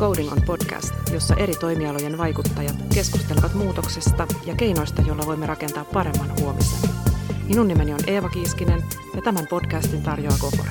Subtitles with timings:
[0.00, 6.40] Coding on podcast, jossa eri toimialojen vaikuttajat keskustelevat muutoksesta ja keinoista, joilla voimme rakentaa paremman
[6.40, 6.90] huomisen.
[7.48, 8.84] Minun nimeni on Eeva Kiiskinen
[9.14, 10.70] ja tämän podcastin tarjoaa Kokore.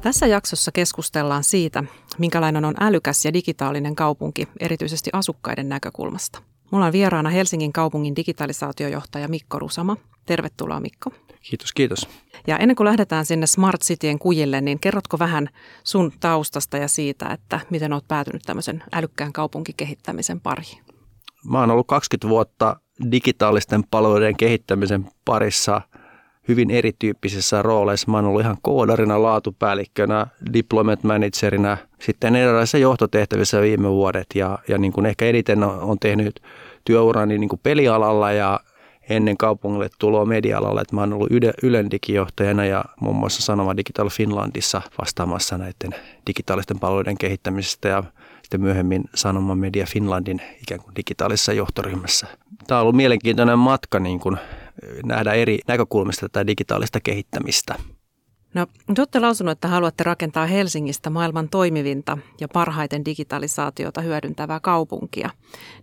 [0.00, 1.84] Tässä jaksossa keskustellaan siitä,
[2.18, 6.42] minkälainen on älykäs ja digitaalinen kaupunki, erityisesti asukkaiden näkökulmasta.
[6.70, 9.96] Mulla on vieraana Helsingin kaupungin digitalisaatiojohtaja Mikko Rusama.
[10.26, 11.12] Tervetuloa Mikko.
[11.40, 12.08] Kiitos, kiitos.
[12.46, 15.48] Ja ennen kuin lähdetään sinne Smart Cityen kujille, niin kerrotko vähän
[15.84, 20.82] sun taustasta ja siitä, että miten olet päätynyt tämmöisen älykkään kaupunkikehittämisen pariin?
[21.44, 22.76] Mä oon ollut 20 vuotta
[23.12, 25.80] digitaalisten palveluiden kehittämisen parissa
[26.48, 28.10] hyvin erityyppisissä rooleissa.
[28.10, 34.78] Mä oon ollut ihan koodarina, laatupäällikkönä, deployment managerina, sitten erilaisissa johtotehtävissä viime vuodet ja, ja
[34.78, 36.42] niin kuin ehkä eniten on tehnyt
[36.84, 38.60] työurani niin kuin pelialalla ja
[39.10, 40.80] ennen kaupungille tuloa media-alalle.
[40.80, 41.28] Että mä oon ollut
[41.62, 48.04] Ylen digijohtajana ja muun muassa Sanoma Digital Finlandissa vastaamassa näiden digitaalisten palveluiden kehittämisestä ja
[48.42, 52.26] sitten myöhemmin Sanoma Media Finlandin ikään kuin digitaalisessa johtoryhmässä.
[52.66, 54.36] Tämä on ollut mielenkiintoinen matka niin kuin
[55.04, 57.74] nähdä eri näkökulmista tätä digitaalista kehittämistä.
[58.54, 65.30] No, te olette lausunut, että haluatte rakentaa Helsingistä maailman toimivinta ja parhaiten digitalisaatiota hyödyntävää kaupunkia.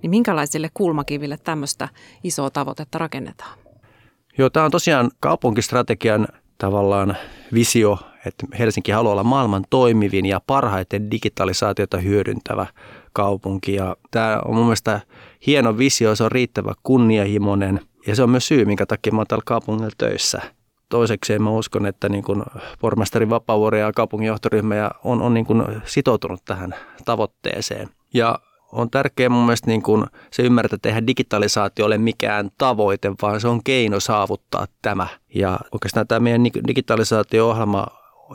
[0.01, 1.89] Niin minkälaisille kulmakiville tämmöistä
[2.23, 3.59] isoa tavoitetta rakennetaan?
[4.37, 7.17] Joo, tämä on tosiaan kaupunkistrategian tavallaan
[7.53, 12.65] visio, että Helsinki haluaa olla maailman toimivin ja parhaiten digitalisaatiota hyödyntävä
[13.13, 13.73] kaupunki.
[13.73, 15.01] Ja tämä on mun mielestä
[15.47, 19.27] hieno visio, se on riittävä kunnianhimoinen ja se on myös syy, minkä takia mä oon
[19.27, 20.41] täällä kaupungilla töissä–
[20.89, 22.43] toisekseen mä uskon, että niin kuin
[22.79, 27.89] pormestari Vapaavuori ja kaupunginjohtoryhmä on, on niin kuin sitoutunut tähän tavoitteeseen.
[28.13, 28.39] Ja
[28.71, 33.41] on tärkeää mun mielestä niin kuin se ymmärtää, että tehdä digitalisaatio ole mikään tavoite, vaan
[33.41, 35.07] se on keino saavuttaa tämä.
[35.35, 37.87] Ja oikeastaan tämä meidän digitalisaatio-ohjelma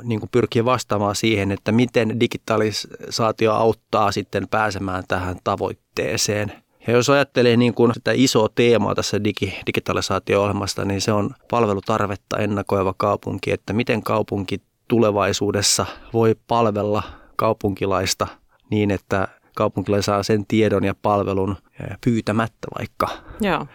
[0.05, 6.62] niin kuin pyrkii vastaamaan siihen, että miten digitalisaatio auttaa sitten pääsemään tähän tavoitteeseen.
[6.87, 12.39] Ja jos ajattelee niin kuin sitä isoa teemaa tässä digi, digitalisaatio-ohjelmasta, niin se on palvelutarvetta
[12.39, 17.03] ennakoiva kaupunki, että miten kaupunki tulevaisuudessa voi palvella
[17.37, 18.27] kaupunkilaista
[18.71, 21.57] niin, että kaupunkilainen saa sen tiedon ja palvelun
[22.05, 23.09] pyytämättä vaikka.
[23.41, 23.67] Joo.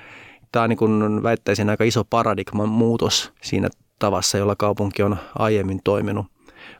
[0.52, 3.70] Tämä on niin kuin väittäisin aika iso paradigman muutos siinä
[4.00, 6.26] tavassa, jolla kaupunki on aiemmin toiminut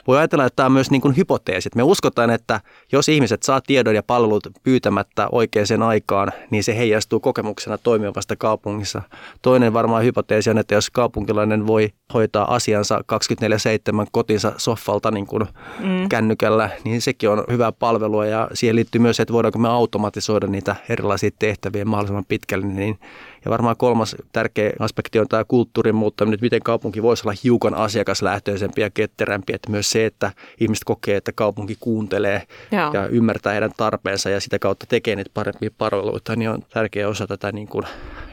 [0.08, 1.76] voi ajatella, että tämä on myös niin kuin hypoteesit.
[1.76, 2.62] Me uskotaan, että
[2.92, 9.02] jos ihmiset saa tiedon ja palvelut pyytämättä oikeaan aikaan, niin se heijastuu kokemuksena toimivasta kaupungissa.
[9.42, 15.44] Toinen varmaan hypoteesi on, että jos kaupunkilainen voi hoitaa asiansa 24-7 kotinsa soffalta niin kuin
[15.80, 16.10] mm.
[16.10, 20.76] kännykällä, niin sekin on hyvää palvelua ja siihen liittyy myös, että voidaanko me automatisoida niitä
[20.90, 23.00] erilaisia tehtäviä mahdollisimman pitkälle, niin
[23.48, 27.74] ja varmaan kolmas tärkeä aspekti on tämä kulttuurin muuttaminen, että miten kaupunki voisi olla hiukan
[27.74, 29.54] asiakaslähtöisempi ja ketterämpi.
[29.54, 32.94] Että myös se, että ihmiset kokee, että kaupunki kuuntelee Joo.
[32.94, 37.28] ja ymmärtää heidän tarpeensa ja sitä kautta tekee niitä parempia palveluita, niin on tärkeä osa
[37.28, 37.86] tätä niin kuin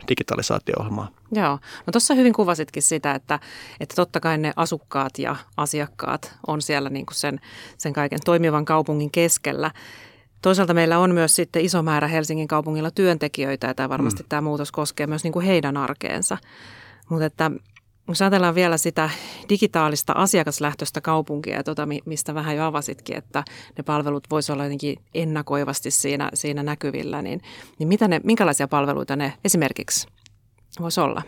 [0.08, 1.08] digitalisaatio-ohjelmaa.
[1.32, 3.40] Joo, no tuossa hyvin kuvasitkin sitä, että,
[3.80, 7.40] että totta kai ne asukkaat ja asiakkaat on siellä niin kuin sen,
[7.78, 9.70] sen kaiken toimivan kaupungin keskellä.
[10.44, 14.28] Toisaalta meillä on myös sitten iso määrä Helsingin kaupungilla työntekijöitä ja tämä varmasti mm.
[14.28, 16.38] tämä muutos koskee myös niin kuin heidän arkeensa.
[17.08, 17.50] Mutta että
[18.08, 19.10] jos ajatellaan vielä sitä
[19.48, 23.44] digitaalista asiakaslähtöistä kaupunkia, tuota, mistä vähän jo avasitkin, että
[23.78, 27.40] ne palvelut voisivat olla jotenkin ennakoivasti siinä, siinä näkyvillä, niin,
[27.78, 30.08] niin mitä ne, minkälaisia palveluita ne esimerkiksi
[30.80, 31.22] voisi olla?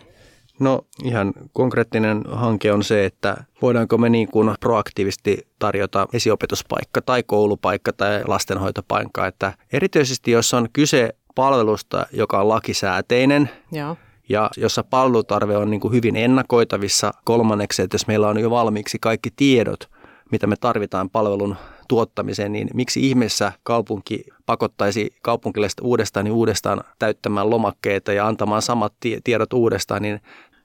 [0.61, 7.23] No ihan konkreettinen hanke on se, että voidaanko me niin kuin proaktiivisesti tarjota esiopetuspaikka tai
[7.23, 9.27] koulupaikka tai lastenhoitopaikka.
[9.27, 13.97] Että erityisesti jos on kyse palvelusta, joka on lakisääteinen, Joo
[14.29, 17.13] ja jossa palvelutarve on niin kuin hyvin ennakoitavissa.
[17.25, 19.91] Kolmanneksi, että jos meillä on jo valmiiksi kaikki tiedot,
[20.31, 21.57] mitä me tarvitaan palvelun
[21.89, 28.93] tuottamiseen, niin miksi ihmeessä kaupunki pakottaisi kaupunkilaiset uudestaan niin uudestaan täyttämään lomakkeita ja antamaan samat
[29.25, 30.21] tiedot uudestaan, niin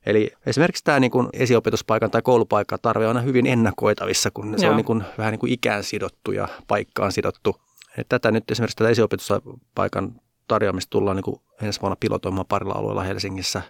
[0.06, 4.72] Eli esimerkiksi tämä niin kuin esiopetuspaikan tai koulupaikan tarve on hyvin ennakoitavissa, kun se Joo.
[4.72, 7.56] on niin kuin, vähän niin kuin ikään sidottu ja paikkaan sidottu.
[7.98, 13.04] Et tätä nyt esimerkiksi tätä esiopetuspaikan tarjoamista tullaan niin kuin ensi vuonna pilotoimaan parilla alueella
[13.04, 13.62] Helsingissä.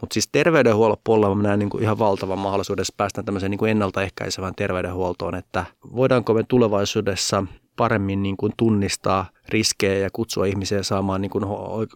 [0.00, 3.70] Mutta siis terveydenhuollon puolella mä näen niin kuin ihan valtavan mahdollisuuden päästä tämmöiseen niin kuin
[3.70, 5.64] ennaltaehkäisevään terveydenhuoltoon, että
[5.96, 7.44] voidaanko me tulevaisuudessa
[7.76, 11.44] paremmin niin kuin tunnistaa riskejä ja kutsua ihmisiä saamaan niin kuin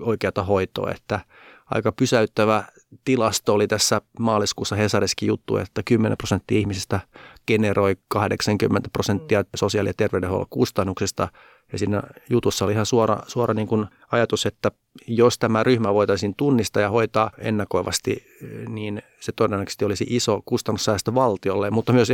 [0.00, 1.20] oikeata hoitoa, että
[1.66, 2.64] aika pysäyttävä
[3.04, 7.00] tilasto oli tässä maaliskuussa Hesariskin juttu, että 10 prosenttia ihmisistä
[7.46, 11.28] generoi 80 prosenttia sosiaali- ja terveydenhuollon kustannuksista.
[11.72, 14.70] Ja siinä jutussa oli ihan suora, suora niin kuin ajatus, että
[15.06, 18.26] jos tämä ryhmä voitaisiin tunnistaa ja hoitaa ennakoivasti,
[18.68, 22.08] niin se todennäköisesti olisi iso kustannussäästö valtiolle, mutta myös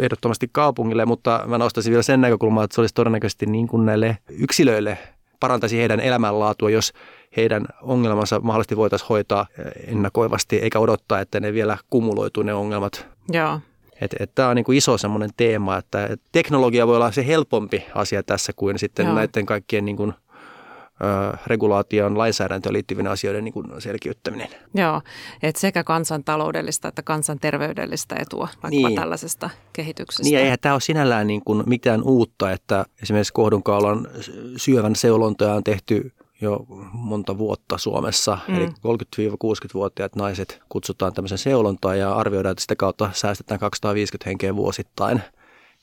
[0.00, 1.04] ehdottomasti kaupungille.
[1.04, 4.98] Mutta mä nostaisin vielä sen näkökulmaa, että se olisi todennäköisesti niin kuin näille yksilöille
[5.40, 6.92] parantaisi heidän elämänlaatua, jos
[7.36, 9.46] heidän ongelmansa mahdollisesti voitaisiin hoitaa
[9.86, 13.06] ennakoivasti, eikä odottaa, että ne vielä kumuloituu ne ongelmat.
[13.32, 13.60] Joo.
[14.00, 17.26] Että et, tämä on niin kuin iso semmoinen teema, että et teknologia voi olla se
[17.26, 19.14] helpompi asia tässä kuin sitten Joo.
[19.14, 24.48] näiden kaikkien niin kuin, ö, regulaation lainsäädäntöön liittyvien asioiden niin kuin selkiyttäminen.
[24.74, 25.02] Joo,
[25.42, 28.94] että sekä kansantaloudellista että kansanterveydellistä etua vaikka niin.
[28.94, 30.22] tällaisesta kehityksestä.
[30.22, 34.08] Niin ja eihän tämä ole sinällään niin kuin mitään uutta, että esimerkiksi kohdunkaulan
[34.56, 38.38] syövän seulontoja on tehty jo monta vuotta Suomessa.
[38.48, 38.56] Mm.
[38.56, 45.22] Eli 30-60-vuotiaat naiset kutsutaan tämmöisen seulontaan ja arvioidaan, että sitä kautta säästetään 250 henkeä vuosittain.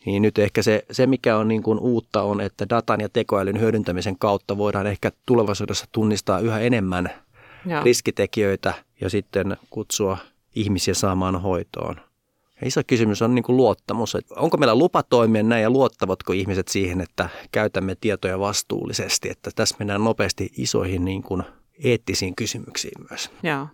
[0.06, 3.60] Niin nyt ehkä se, se mikä on niin kuin uutta on, että datan ja tekoälyn
[3.60, 7.10] hyödyntämisen kautta voidaan ehkä tulevaisuudessa tunnistaa yhä enemmän
[7.66, 7.84] ja.
[7.84, 10.18] riskitekijöitä ja sitten kutsua
[10.56, 12.07] ihmisiä saamaan hoitoon.
[12.62, 14.16] Ja iso kysymys on niin kuin luottamus.
[14.16, 19.30] Että onko meillä lupa toimia näin ja luottavatko ihmiset siihen, että käytämme tietoja vastuullisesti.
[19.30, 21.44] Että tässä mennään nopeasti isoihin niin kuin
[21.84, 23.32] eettisiin kysymyksiin myös.
[23.44, 23.68] Joo.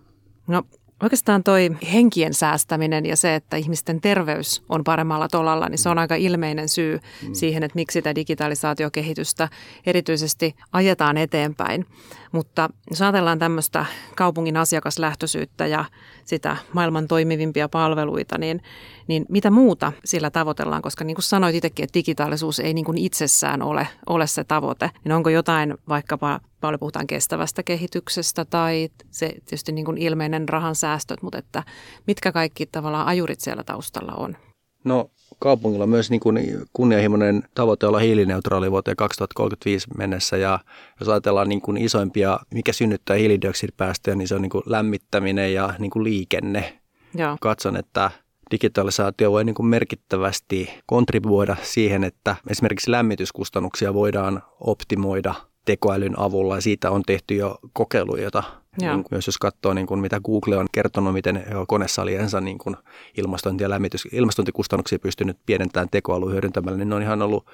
[0.48, 0.64] No
[1.04, 5.98] Oikeastaan toi henkien säästäminen ja se, että ihmisten terveys on paremmalla tolalla, niin se on
[5.98, 7.34] aika ilmeinen syy mm.
[7.34, 9.50] siihen, että miksi sitä digitalisaatiokehitystä
[9.86, 11.86] erityisesti ajetaan eteenpäin.
[12.32, 13.86] Mutta jos ajatellaan tämmöistä
[14.16, 15.86] kaupungin asiakaslähtöisyyttä ja
[16.26, 18.62] sitä maailman toimivimpia palveluita, niin,
[19.08, 20.82] niin mitä muuta sillä tavoitellaan?
[20.82, 24.90] Koska niin kuin sanoit itsekin, että digitaalisuus ei niin kuin itsessään ole, ole se tavoite.
[25.04, 30.76] Niin onko jotain vaikkapa, paljon puhutaan kestävästä kehityksestä tai se tietysti niin kuin ilmeinen rahan
[30.76, 31.64] säästöt, mutta että
[32.08, 34.38] mitkä kaikki tavallaan ajurit siellä taustalla on?
[34.84, 36.40] No kaupungilla on myös niin kuin
[36.74, 40.60] kunnianhimoinen tavoite olla hiilineutraali vuoteen 2035 mennessä ja
[41.00, 45.74] jos ajatellaan niin kuin isoimpia, mikä synnyttää hiilidioksidipäästöjä, niin se on niin kuin lämmittäminen ja
[45.80, 46.80] niin kuin liikenne.
[47.16, 47.38] Joo.
[47.42, 48.12] Katson, että
[48.52, 55.34] digitalisaatio voi niin kuin merkittävästi kontribuoida siihen, että esimerkiksi lämmityskustannuksia voidaan optimoida–
[55.66, 58.44] tekoälyn avulla ja siitä on tehty jo kokeiluja, jota
[58.82, 62.76] niin, myös jos katsoo niin kuin mitä Google on kertonut, miten konesaliensa niin kuin
[63.18, 67.46] ilmastointi- ja lämmitys, ilmastointikustannuksia pystynyt pienentämään tekoälyn hyödyntämällä, niin ne on ihan ollut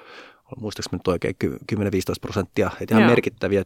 [0.57, 1.35] muistaakseni nyt oikein
[1.75, 1.79] 10-15
[2.21, 3.09] prosenttia, että ihan Joo.
[3.09, 3.63] merkittäviä.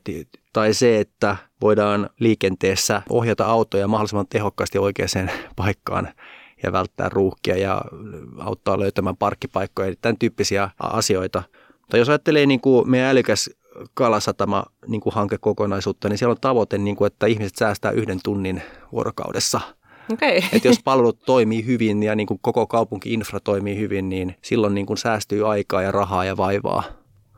[0.53, 6.09] Tai se, että voidaan liikenteessä ohjata autoja mahdollisimman tehokkaasti oikeaan paikkaan
[6.63, 7.81] ja välttää ruuhkia ja
[8.39, 11.43] auttaa löytämään parkkipaikkoja, tämän tyyppisiä asioita.
[11.89, 13.49] Tai jos ajattelee niin kuin meidän älykäs
[13.93, 18.61] Kalasatama niin kuin hankekokonaisuutta, niin siellä on tavoite, niin kuin, että ihmiset säästää yhden tunnin
[18.91, 19.61] vuorokaudessa.
[20.13, 20.37] Okay.
[20.53, 24.85] Että jos palvelut toimii hyvin ja niin kuin koko kaupunki-infra toimii hyvin, niin silloin niin
[24.85, 26.83] kuin säästyy aikaa ja rahaa ja vaivaa.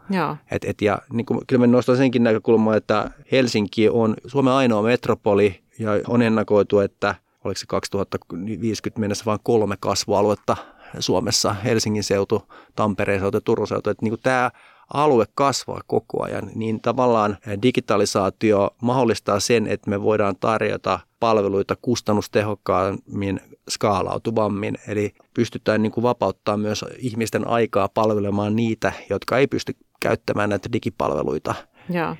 [0.09, 0.37] Joo.
[0.51, 4.81] Et, et, ja niin kuin, kyllä mä nostan senkin näkökulmaa, että Helsinki on Suomen ainoa
[4.81, 10.57] metropoli ja on ennakoitu, että oliko se 2050 mennessä vain kolme kasvualuetta
[10.99, 12.43] Suomessa, Helsingin seutu,
[12.75, 13.89] Tampereen seutu ja Turun seutu.
[13.89, 14.51] Että niin kuin tämä
[14.93, 23.39] alue kasvaa koko ajan, niin tavallaan digitalisaatio mahdollistaa sen, että me voidaan tarjota palveluita kustannustehokkaammin,
[23.69, 24.77] skaalautuvammin.
[24.87, 30.69] Eli pystytään niin kuin vapauttaa myös ihmisten aikaa palvelemaan niitä, jotka ei pysty käyttämään näitä
[30.73, 31.55] digipalveluita.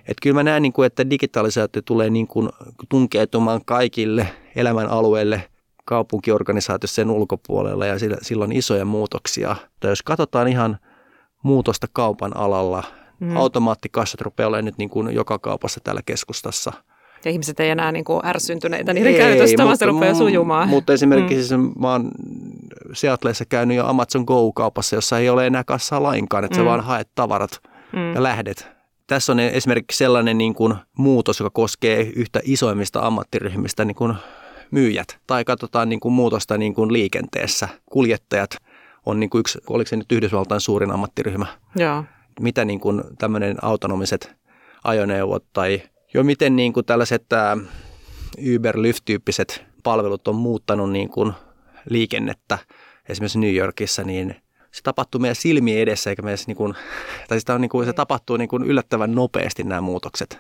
[0.08, 2.50] Et kyllä mä näen, niin kuin, että digitalisaatio tulee niin kuin
[2.90, 5.50] tunkeutumaan kaikille elämän alueille
[5.86, 9.56] kaupunkiorganisaatiossa sen ulkopuolella ja sillä, on isoja muutoksia.
[9.80, 10.78] Tai jos katsotaan ihan–
[11.46, 12.84] muutosta kaupan alalla.
[13.20, 13.38] Mm.
[13.38, 16.74] Automaattikassat rupeaa olemaan nyt niin kuin joka kaupassa täällä keskustassa.
[17.26, 20.70] Ja ihmiset ei enää niin kuin ärsyntyneitä niiden ei, käytöstä, vaan se rupeaa sujumaan.
[20.70, 21.72] Mutta esimerkiksi mm.
[21.80, 22.12] mä oon
[22.94, 26.62] Seattleissa käynyt jo Amazon Go-kaupassa, jossa ei ole enää kassaa lainkaan, että mm.
[26.62, 27.62] sä vaan haet tavarat
[27.94, 28.14] mm.
[28.16, 28.68] ja lähdet.
[29.08, 34.14] Tässä on esimerkiksi sellainen niin kuin muutos, joka koskee yhtä isoimmista ammattiryhmistä niin kuin
[34.72, 35.18] myyjät.
[35.28, 37.70] Tai katsotaan niin kuin muutosta niin kuin liikenteessä.
[37.92, 38.58] Kuljettajat
[39.06, 41.46] on niin kuin yksi, oliko se nyt Yhdysvaltain suurin ammattiryhmä.
[41.76, 42.04] Joo.
[42.40, 44.36] Mitä niin kuin tämmöinen autonomiset
[44.84, 45.82] ajoneuvot tai
[46.14, 47.58] jo miten niin kuin tällaiset ää,
[48.56, 51.34] Uber, Lyft-tyyppiset palvelut on muuttanut niin kuin
[51.90, 52.58] liikennettä
[53.10, 54.36] esimerkiksi New Yorkissa, niin
[54.72, 56.74] se tapahtuu meidän silmien edessä, eikä meidän niin kuin,
[57.28, 60.40] tai sitä on niin kuin, se tapahtuu niin kuin yllättävän nopeasti nämä muutokset.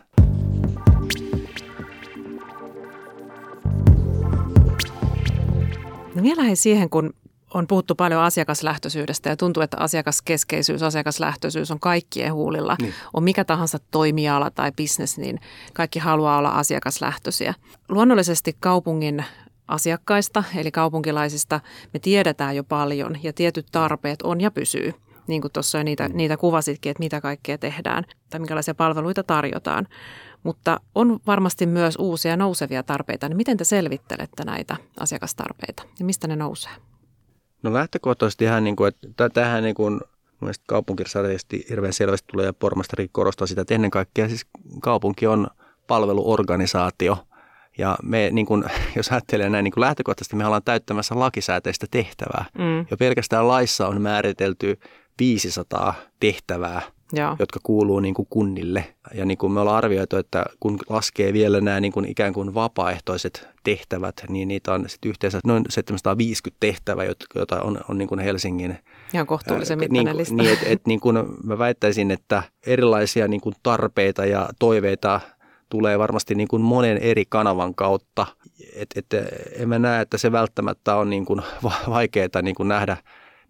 [6.15, 7.13] No vielä siihen, kun
[7.55, 12.75] on puhuttu paljon asiakaslähtöisyydestä ja tuntuu, että asiakaskeskeisyys, asiakaslähtöisyys on kaikkien huulilla.
[12.81, 12.93] Niin.
[13.13, 15.39] On mikä tahansa toimiala tai bisnes, niin
[15.74, 17.53] kaikki haluaa olla asiakaslähtöisiä.
[17.89, 19.25] Luonnollisesti kaupungin
[19.67, 21.59] asiakkaista, eli kaupunkilaisista,
[21.93, 24.93] me tiedetään jo paljon ja tietyt tarpeet on ja pysyy.
[25.27, 26.17] Niin kuin tuossa niitä, mm.
[26.17, 29.88] niitä kuvasitkin, että mitä kaikkea tehdään tai minkälaisia palveluita tarjotaan.
[30.43, 33.29] Mutta on varmasti myös uusia nousevia tarpeita.
[33.29, 36.71] Niin miten te selvittelette näitä asiakastarpeita ja mistä ne nousee?
[37.65, 40.01] No lähtökohtaisesti ihan niin kuin, että tähän niin kuin
[40.41, 44.45] Mielestäni kaupunkistrategisesti hirveän selvästi tulee ja pormastari korostaa sitä, että ennen kaikkea siis
[44.81, 45.48] kaupunki on
[45.88, 47.17] palveluorganisaatio.
[47.77, 52.45] Ja me, niin kun, jos ajattelee näin niin kun lähtökohtaisesti, me ollaan täyttämässä lakisääteistä tehtävää.
[52.57, 52.86] Mm.
[52.91, 54.79] Ja pelkästään laissa on määritelty
[55.19, 56.81] 500 tehtävää,
[57.13, 57.35] Joo.
[57.39, 58.95] jotka kuuluu niin kuin kunnille.
[59.13, 62.53] Ja niin kuin me ollaan arvioitu, että kun laskee vielä nämä niin kuin ikään kuin
[62.53, 68.19] vapaaehtoiset tehtävät, niin niitä on sitten yhteensä noin 750 tehtävää, joita on, on niin kuin
[68.19, 68.77] Helsingin
[69.13, 70.35] Ihan kohtuullisen mittainen niin, lista.
[70.35, 75.21] Niin, et, et, niin kuin mä väittäisin, että erilaisia niin kuin tarpeita ja toiveita
[75.69, 78.27] tulee varmasti niin kuin monen eri kanavan kautta.
[78.75, 79.05] Et, et,
[79.55, 81.41] en mä näe, että se välttämättä on niin kuin
[81.89, 82.97] vaikeaa niin kuin nähdä,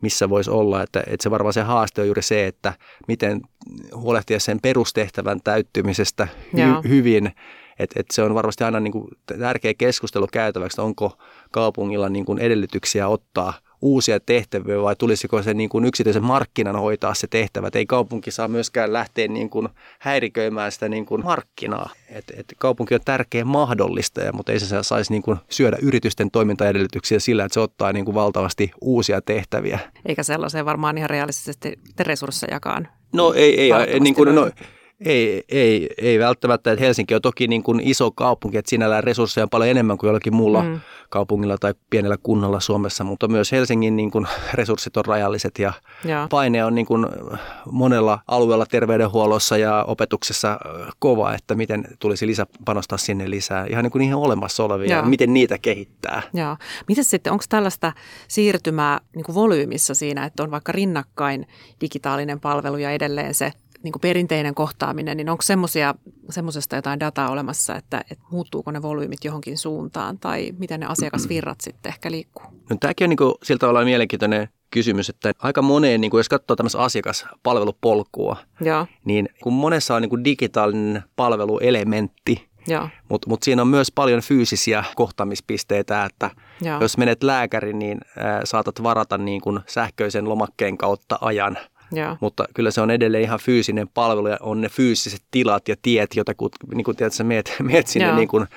[0.01, 0.83] missä voisi olla.
[0.83, 2.73] Että, että se varmaan se haaste on juuri se, että
[3.07, 3.41] miten
[3.95, 7.31] huolehtia sen perustehtävän täyttymisestä hy, hyvin.
[7.79, 9.07] Et, et se on varmasti aina niin kuin
[9.39, 11.17] tärkeä keskustelu käytäväksi, onko
[11.51, 13.53] kaupungilla niin kuin edellytyksiä ottaa–
[13.85, 17.67] uusia tehtäviä vai tulisiko se niin kuin yksityisen markkinan hoitaa se tehtävä.
[17.67, 21.89] Et ei kaupunki saa myöskään lähteä niin kuin häiriköimään sitä niin kuin markkinaa.
[22.09, 27.19] Et, et kaupunki on tärkeä mahdollistaja, mutta ei se saisi niin kuin syödä yritysten toimintaedellytyksiä
[27.19, 29.79] sillä, että se ottaa niin kuin valtavasti uusia tehtäviä.
[30.05, 32.87] Eikä sellaiseen varmaan ihan realistisesti resurssejakaan.
[33.13, 34.49] No ei, ei, niin kuin, no,
[35.05, 36.71] ei, ei, ei välttämättä.
[36.71, 40.07] Että Helsinki on toki niin kuin iso kaupunki, että sinällään resursseja on paljon enemmän kuin
[40.07, 40.79] jollakin muulla mm.
[41.09, 45.73] kaupungilla tai pienellä kunnalla Suomessa, mutta myös Helsingin niin kuin resurssit on rajalliset ja,
[46.05, 46.27] ja.
[46.29, 47.05] paine on niin kuin
[47.71, 50.59] monella alueella terveydenhuollossa ja opetuksessa
[50.99, 53.65] kova, että miten tulisi lisä, panostaa sinne lisää.
[53.65, 54.97] Ihan niin kuin niihin olemassa olevia ja.
[54.97, 56.21] ja miten niitä kehittää.
[56.33, 56.57] Joo.
[56.87, 57.93] Miten sitten, onko tällaista
[58.27, 61.47] siirtymää niin kuin volyymissa siinä, että on vaikka rinnakkain
[61.81, 63.51] digitaalinen palvelu ja edelleen se
[63.85, 65.43] niin kuin perinteinen kohtaaminen, niin onko
[66.29, 71.61] semmoisesta jotain dataa olemassa, että, että muuttuuko ne volyymit johonkin suuntaan tai miten ne asiakasvirrat
[71.61, 72.45] sitten ehkä liikkuu?
[72.69, 76.29] No, tämäkin on niin kuin, siltä tavalla mielenkiintoinen kysymys, että aika moneen, niin kuin jos
[76.29, 78.85] katsoo tämmöistä asiakaspalvelupolkua, ja.
[79.05, 82.49] niin kun monessa on niin kuin digitaalinen palveluelementti,
[83.09, 86.29] mutta mut siinä on myös paljon fyysisiä kohtaamispisteitä, että
[86.61, 86.77] ja.
[86.81, 87.97] jos menet lääkäriin, niin
[88.43, 91.57] saatat varata niin kuin sähköisen lomakkeen kautta ajan–
[91.91, 92.17] ja.
[92.21, 96.15] Mutta kyllä se on edelleen ihan fyysinen palvelu ja on ne fyysiset tilat ja tiet,
[96.15, 98.47] joita kun, niin kuin tiedät, sä meet, meet sinne niin kuin,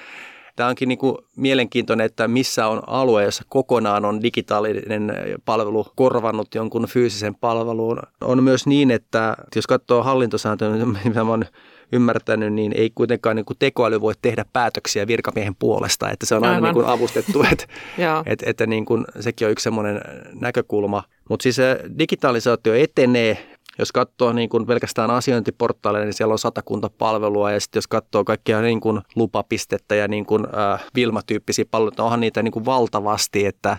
[0.58, 5.12] Tämä onkin niin kuin mielenkiintoinen, että missä on alue, jossa kokonaan on digitaalinen
[5.44, 7.98] palvelu korvannut jonkun fyysisen palveluun.
[8.20, 10.70] On myös niin, että jos katsoo hallintosääntöä,
[11.04, 11.48] mitä mä olen
[11.92, 16.44] ymmärtänyt, niin ei kuitenkaan niin kuin tekoäly voi tehdä päätöksiä virkamiehen puolesta, että se on
[16.44, 17.64] aina niin kuin avustettu, että,
[18.26, 20.00] että, että niin kuin, sekin on yksi semmoinen
[20.40, 21.02] näkökulma.
[21.28, 26.90] Mutta siis se digitalisaatio etenee, jos katsoo niin kuin pelkästään asiointiportaaleja, niin siellä on satakunta
[26.90, 32.04] palvelua ja sitten jos katsoo kaikkia niin kuin lupapistettä ja niin kuin, äh, Vilma-tyyppisiä palveluita,
[32.04, 33.76] onhan niitä niin kuin valtavasti, että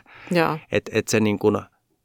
[0.72, 1.58] et, et se niin kuin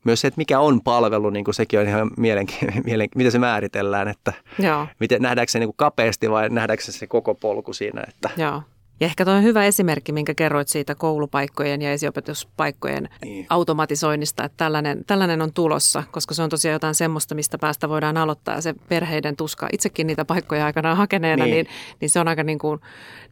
[0.05, 3.39] myös se, että mikä on palvelu, niin kuin sekin on ihan mielenkiintoinen, mielen, miten se
[3.39, 4.87] määritellään, että Joo.
[5.01, 8.05] Miten, nähdäänkö se niin kuin kapeasti vai nähdäänkö se, se koko polku siinä.
[8.09, 8.31] Että.
[8.37, 8.63] Joo.
[9.01, 13.47] Ja ehkä tuo on hyvä esimerkki, minkä kerroit siitä koulupaikkojen ja esiopetuspaikkojen niin.
[13.51, 18.17] automatisoinnista, että tällainen, tällainen on tulossa, koska se on tosiaan jotain semmoista, mistä päästä voidaan
[18.17, 18.55] aloittaa.
[18.55, 21.67] Ja se perheiden tuska, itsekin niitä paikkoja aikanaan hakeneena, niin, niin,
[22.01, 22.81] niin se on aika niin kuin,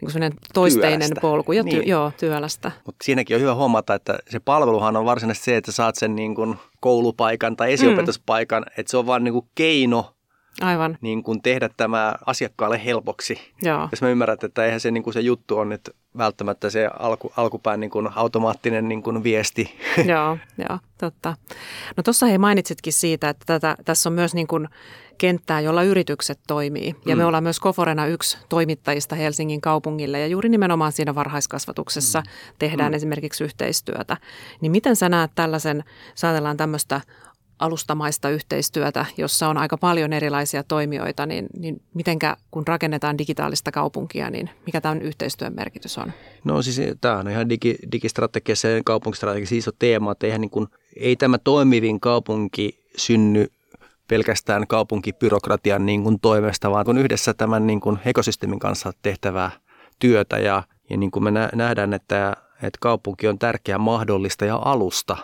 [0.00, 1.20] niin kuin toisteinen työlästä.
[1.20, 1.52] polku.
[1.52, 1.88] Ja ty, niin.
[1.88, 2.72] Joo, työlästä.
[2.86, 6.34] Mutta siinäkin on hyvä huomata, että se palveluhan on varsinaisesti se, että saat sen niin
[6.34, 8.72] kuin koulupaikan tai esiopetuspaikan, mm.
[8.76, 10.14] että se on vain niin kuin keino
[10.60, 10.98] Aivan.
[11.00, 13.38] Niin kuin tehdä tämä asiakkaalle helpoksi.
[13.62, 13.88] Joo.
[13.90, 17.32] Jos mä ymmärrän, että eihän se, niin kuin se juttu on nyt välttämättä se alku,
[17.36, 19.78] alkupään niin kuin automaattinen niin kuin viesti.
[20.14, 21.36] Joo, joo, totta.
[21.96, 24.68] No tuossa hei mainitsitkin siitä, että tätä, tässä on myös niin kuin
[25.18, 26.96] kenttää, jolla yritykset toimii.
[27.06, 27.18] Ja mm.
[27.18, 32.26] me ollaan myös Koforena yksi toimittajista Helsingin kaupungille ja juuri nimenomaan siinä varhaiskasvatuksessa mm.
[32.58, 32.96] tehdään mm.
[32.96, 34.16] esimerkiksi yhteistyötä.
[34.60, 37.00] Niin miten sä näet tällaisen, saatellaan tämmöistä
[37.62, 44.30] alustamaista yhteistyötä, jossa on aika paljon erilaisia toimijoita, niin, niin mitenkä kun rakennetaan digitaalista kaupunkia,
[44.30, 46.12] niin mikä tämän yhteistyön merkitys on?
[46.44, 50.68] No siis tämä on ihan digi, digistrategiassa ja kaupunkistrategiassa iso teema, että eihän niin kuin,
[50.96, 53.46] ei tämä toimivin kaupunki synny
[54.08, 59.50] pelkästään kaupunkibyrokratian niin kuin toimesta, vaan kun yhdessä tämän niin kuin ekosysteemin kanssa tehtävää
[59.98, 65.16] työtä ja, ja niin kuin me nähdään, että, että kaupunki on tärkeä mahdollista ja alusta.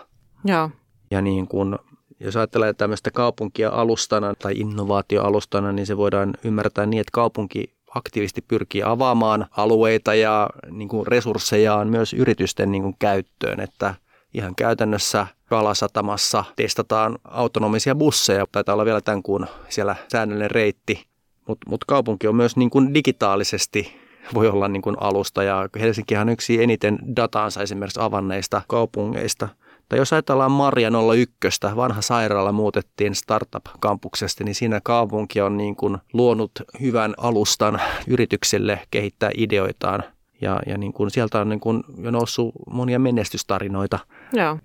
[0.45, 0.69] Joo.
[1.11, 1.77] Ja niin kuin
[2.19, 8.41] jos ajattelee tämmöistä kaupunkia alustana tai innovaatioalustana, niin se voidaan ymmärtää niin, että kaupunki aktiivisesti
[8.41, 13.95] pyrkii avaamaan alueita ja niin kuin resurssejaan myös yritysten niin kuin käyttöön, että
[14.33, 18.45] ihan käytännössä Kalasatamassa testataan autonomisia busseja.
[18.51, 21.05] Taitaa olla vielä tämän kuun siellä säännöllinen reitti,
[21.47, 23.99] mutta mut kaupunki on myös niin kuin digitaalisesti
[24.33, 25.43] voi olla niin kuin alusta.
[25.43, 29.49] Ja Helsinkihan on yksi eniten dataansa esimerkiksi avanneista kaupungeista–
[29.89, 35.97] tai jos ajatellaan Marja 01, vanha sairaala muutettiin startup-kampuksesta, niin siinä kaupunki on niin kuin
[36.13, 40.03] luonut hyvän alustan yrityksille kehittää ideoitaan.
[40.41, 43.99] Ja, ja niin kuin sieltä on niin kuin jo noussut monia menestystarinoita.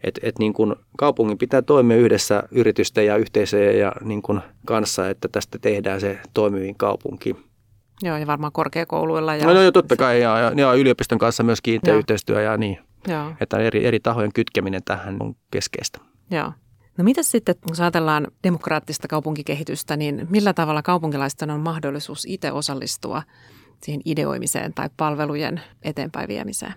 [0.04, 5.10] että Et, niin kuin kaupungin pitää toimia yhdessä yritysten ja yhteisöjen ja niin kuin kanssa,
[5.10, 7.36] että tästä tehdään se toimivin kaupunki.
[8.02, 9.34] Joo, ja varmaan korkeakouluilla.
[9.34, 9.46] Ja...
[9.46, 12.78] No, no totta kai, ja, ja, ja yliopiston kanssa myös kiinteä yhteistyö ja niin.
[13.08, 13.32] Joo.
[13.40, 15.98] Että eri, eri tahojen kytkeminen tähän on keskeistä.
[16.30, 16.52] Joo.
[16.98, 23.22] No mitä sitten, kun ajatellaan demokraattista kaupunkikehitystä, niin millä tavalla kaupunkilaisten on mahdollisuus itse osallistua
[23.82, 26.74] siihen ideoimiseen tai palvelujen eteenpäin viemiseen?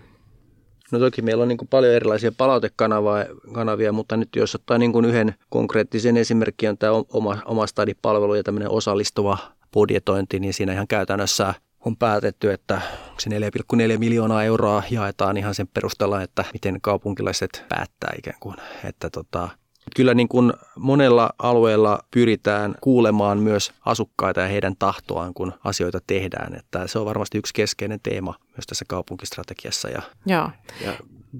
[0.92, 5.04] No toki meillä on niin kuin paljon erilaisia palautekanavia, mutta nyt jos ottaa niin kuin
[5.04, 9.38] yhden konkreettisen esimerkin, on tämä oma, oma stadipalvelu ja tämmöinen osallistuva
[9.72, 11.54] budjetointi, niin siinä ihan käytännössä
[11.84, 12.80] on päätetty, että
[13.18, 18.56] se 4,4 miljoonaa euroa jaetaan ihan sen perusteella, että miten kaupunkilaiset päättää ikään kuin.
[18.84, 19.48] Että tota,
[19.96, 26.54] kyllä niin kuin monella alueella pyritään kuulemaan myös asukkaita ja heidän tahtoaan, kun asioita tehdään.
[26.54, 29.88] Että se on varmasti yksi keskeinen teema myös tässä kaupunkistrategiassa.
[29.88, 30.50] Ja, Joo.
[30.84, 30.92] Ja,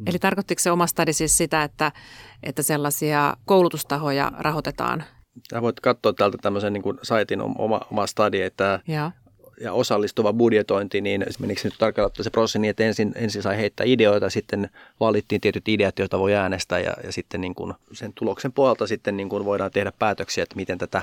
[0.06, 1.92] Eli tarkoittiko se oma stadi siis sitä, että,
[2.42, 5.04] että sellaisia koulutustahoja rahoitetaan
[5.50, 9.10] Sä voit katsoa täältä tämmöisen niin kuin saitin oma, oma stadi, että ja
[9.60, 13.86] ja osallistuva budjetointi, niin menikö nyt tarkalleen se prosessi niin, että ensin, ensin sai heittää
[13.86, 18.52] ideoita, sitten valittiin tietyt ideat, joita voi äänestää ja, ja sitten niin kuin sen tuloksen
[18.52, 21.02] pohjalta sitten niin kuin voidaan tehdä päätöksiä, että miten tätä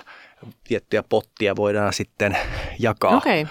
[0.63, 2.37] tiettyjä pottia voidaan sitten
[2.79, 3.17] jakaa.
[3.17, 3.45] Okay,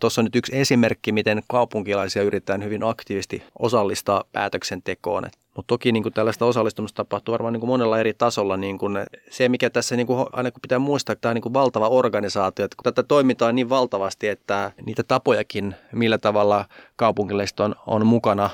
[0.00, 5.24] Tuossa on nyt yksi esimerkki, miten kaupunkilaisia yritetään hyvin aktiivisesti osallistaa päätöksentekoon.
[5.56, 8.56] Mutta toki niin kuin tällaista osallistumista tapahtuu varmaan niin kuin monella eri tasolla.
[8.56, 8.98] Niin kuin
[9.30, 11.88] se, mikä tässä niin kuin, aina kun pitää muistaa, että tämä on niin kuin valtava
[11.88, 16.64] organisaatio, että kun tätä toimintaa niin valtavasti, että niitä tapojakin, millä tavalla
[16.96, 18.50] kaupunkilaiset on, on mukana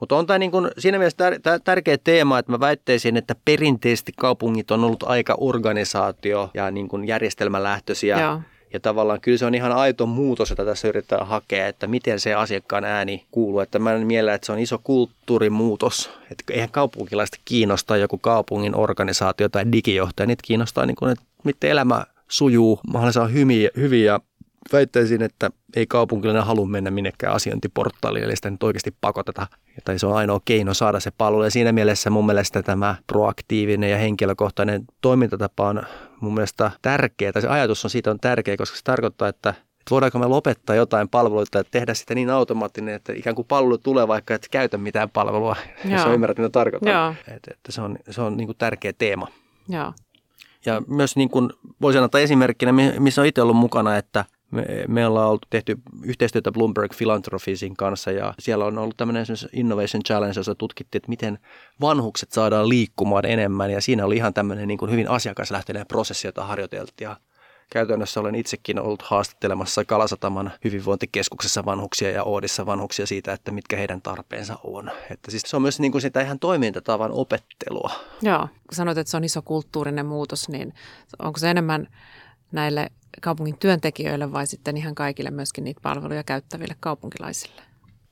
[0.00, 4.12] mutta on tämä niin kuin siinä mielessä tär- tärkeä teema, että mä väittäisin, että perinteisesti
[4.16, 8.20] kaupungit on ollut aika organisaatio ja niin kuin järjestelmälähtöisiä.
[8.20, 8.40] Joo.
[8.74, 12.34] Ja tavallaan kyllä se on ihan aito muutos, jota tässä yritetään hakea, että miten se
[12.34, 13.60] asiakkaan ääni kuuluu.
[13.60, 16.10] Että mä en miellä, että se on iso kulttuurimuutos.
[16.30, 20.26] Että eihän kaupunkilaista kiinnostaa joku kaupungin organisaatio tai digijohtaja.
[20.26, 23.32] Niitä kiinnostaa, niin kuin, että miten elämä sujuu mahdollisimman
[23.76, 24.20] hyvin, ja
[24.72, 29.46] väittäisin, että ei kaupunkilainen halua mennä minnekään asiointiportaaliin, eli sitä nyt oikeasti pakoteta.
[29.84, 31.44] Tai se on ainoa keino saada se palvelu.
[31.44, 35.82] Ja siinä mielessä mun mielestä tämä proaktiivinen ja henkilökohtainen toimintatapa on
[36.20, 37.32] mun mielestä tärkeä.
[37.32, 39.54] Tai se ajatus on siitä on tärkeä, koska se tarkoittaa, että
[39.90, 44.08] voidaanko me lopettaa jotain palveluita ja tehdä sitä niin automaattinen, että ikään kuin palvelu tulee
[44.08, 45.92] vaikka et käytä mitään palvelua, Joo.
[45.98, 47.14] jos ymmärrät, mitä tarkoittaa.
[47.28, 49.28] Että, että se on, se on niin kuin tärkeä teema.
[49.68, 49.92] Joo.
[50.66, 51.50] Ja myös niin kuin
[51.80, 54.24] voisin antaa esimerkkinä, missä on itse ollut mukana, että
[54.54, 60.02] me, me ollaan ollut tehty yhteistyötä Bloomberg Philanthropiesin kanssa ja siellä on ollut tämmöinen Innovation
[60.02, 61.38] Challenge, jossa tutkittiin, että miten
[61.80, 66.44] vanhukset saadaan liikkumaan enemmän ja siinä oli ihan tämmöinen niin kuin hyvin asiakaslähtöinen prosessi, jota
[66.44, 67.16] harjoiteltiin ja
[67.70, 74.02] Käytännössä olen itsekin ollut haastattelemassa Kalasataman hyvinvointikeskuksessa vanhuksia ja Oodissa vanhuksia siitä, että mitkä heidän
[74.02, 74.90] tarpeensa on.
[75.10, 77.90] Että siis se on myös niin kuin sitä ihan toimintatavan opettelua.
[78.22, 80.74] Joo, kun sanoit, että se on iso kulttuurinen muutos, niin
[81.18, 81.88] onko se enemmän
[82.52, 87.62] näille kaupungin työntekijöille vai sitten ihan kaikille myöskin niitä palveluja käyttäville kaupunkilaisille?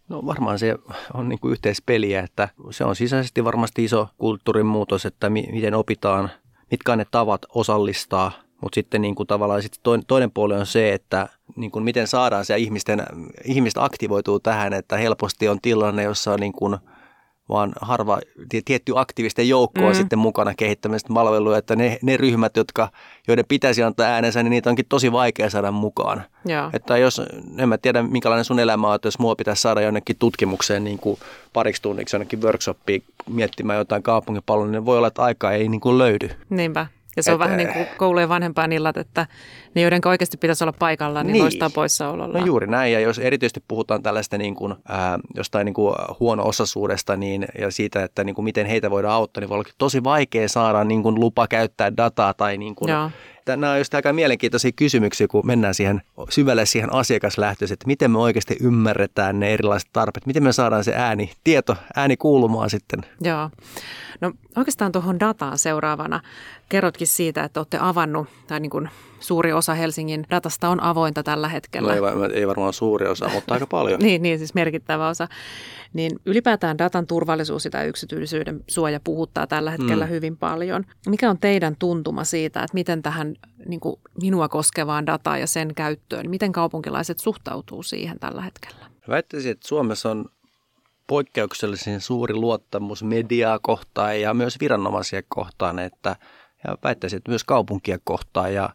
[0.08, 0.76] No varmaan se
[1.14, 6.30] on niin kuin yhteispeliä, että se on sisäisesti varmasti iso kulttuurin muutos, että miten opitaan,
[6.70, 10.92] mitkä on ne tavat osallistaa, mutta sitten niin kuin tavallaan toinen, toinen puoli on se,
[10.92, 13.02] että niin kuin miten saadaan se ihmisten,
[13.44, 16.78] ihmistä aktivoituu tähän, että helposti on tilanne, jossa on niin kuin–
[17.48, 18.20] vaan harva
[18.64, 19.94] tietty aktiivisten joukko on mm.
[19.94, 22.88] sitten mukana kehittämässä palveluja, että ne, ne ryhmät, jotka,
[23.28, 26.22] joiden pitäisi antaa äänensä, niin niitä onkin tosi vaikea saada mukaan.
[26.44, 26.70] Joo.
[26.72, 27.22] Että jos,
[27.58, 30.98] en mä tiedä minkälainen sun elämä on, että jos mua pitäisi saada jonnekin tutkimukseen niin
[30.98, 31.18] kuin
[31.52, 35.98] pariksi tunniksi jonnekin workshoppiin miettimään jotain kaupungipalvelua, niin voi olla, että aikaa ei niin kuin
[35.98, 36.30] löydy.
[36.50, 36.86] Niinpä.
[37.16, 39.26] Ja se on Et, vähän niin kuin koulujen vanhempaan illat, että
[39.74, 41.42] ne, joiden oikeasti pitäisi olla paikalla, niin, niin.
[41.42, 42.38] loistaa poissaololla.
[42.38, 47.16] No juuri näin, ja jos erityisesti puhutaan tällaista niin kuin, ää, jostain niin kuin huono-osaisuudesta
[47.16, 50.48] niin, ja siitä, että niin kuin miten heitä voidaan auttaa, niin voi olla tosi vaikea
[50.48, 53.10] saada niin kuin lupa käyttää dataa tai niin kuin, Joo.
[53.46, 58.18] Nämä on just aika mielenkiintoisia kysymyksiä, kun mennään siihen syvälle siihen asiakaslähtöiseen, että miten me
[58.18, 63.00] oikeasti ymmärretään ne erilaiset tarpeet, miten me saadaan se ääni, tieto, ääni kuulumaan sitten.
[63.20, 63.50] Joo.
[64.20, 66.20] No oikeastaan tuohon dataan seuraavana
[66.68, 68.88] kerrotkin siitä, että olette avannut tai niin kuin
[69.22, 71.94] suuri osa Helsingin datasta on avointa tällä hetkellä.
[71.96, 74.00] No ei, ei varmaan suuri osa, mutta aika paljon.
[74.00, 75.28] niin, niin, siis merkittävä osa.
[75.92, 80.10] Niin ylipäätään datan turvallisuus ja yksityisyyden suoja puhuttaa tällä hetkellä mm.
[80.10, 80.84] hyvin paljon.
[81.08, 83.34] Mikä on teidän tuntuma siitä, että miten tähän
[83.68, 88.86] niin kuin minua koskevaan dataan ja sen käyttöön, miten kaupunkilaiset suhtautuu siihen tällä hetkellä?
[89.08, 90.24] Väittäisin, että Suomessa on
[91.06, 96.16] poikkeuksellisen suuri luottamus mediaa kohtaan ja myös viranomaisia kohtaan, että
[96.64, 98.70] ja väittäisin, että myös kaupunkia kohtaan ja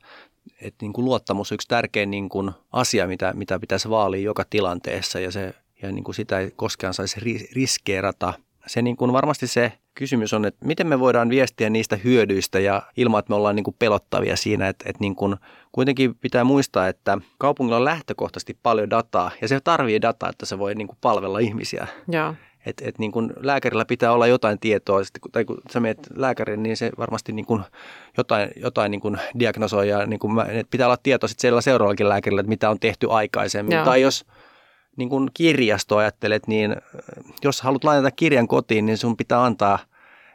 [0.62, 4.43] että niin kuin luottamus on yksi tärkein niin kuin asia, mitä, mitä pitäisi vaalia joka
[4.49, 8.33] tilanteessa ja, se, ja niin kuin sitä ei koskaan saisi riskeerata.
[8.67, 12.81] Se niin kuin varmasti se kysymys on, että miten me voidaan viestiä niistä hyödyistä ja
[12.97, 15.36] ilman, että me ollaan niin kuin pelottavia siinä, että, että niin kuin,
[15.71, 20.60] kuitenkin pitää muistaa, että kaupungilla on lähtökohtaisesti paljon dataa ja se tarvii dataa, että se
[20.60, 21.88] voi niin kuin palvella ihmisiä.
[22.07, 22.33] Joo.
[22.67, 24.99] Et, et niin kun lääkärillä pitää olla jotain tietoa,
[25.32, 27.63] tai kun sä menet lääkäriin, niin se varmasti niin kun
[28.17, 32.10] jotain, jotain niin kun diagnosoi ja niin kun mä, pitää olla tietoa sitten siellä seuraavallakin
[32.10, 33.75] lääkärillä, että mitä on tehty aikaisemmin.
[33.75, 33.86] Joo.
[33.86, 34.25] Tai jos
[34.97, 36.75] niin kun kirjasto ajattelet, niin
[37.43, 39.80] jos haluat lainata kirjan kotiin, niin sun pitää antaa–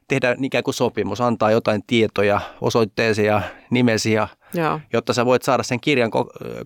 [0.09, 4.81] tehdä ikään kuin sopimus, antaa jotain tietoja, osoitteesi ja nimesi, ja, Joo.
[4.93, 6.11] jotta sä voit saada sen kirjan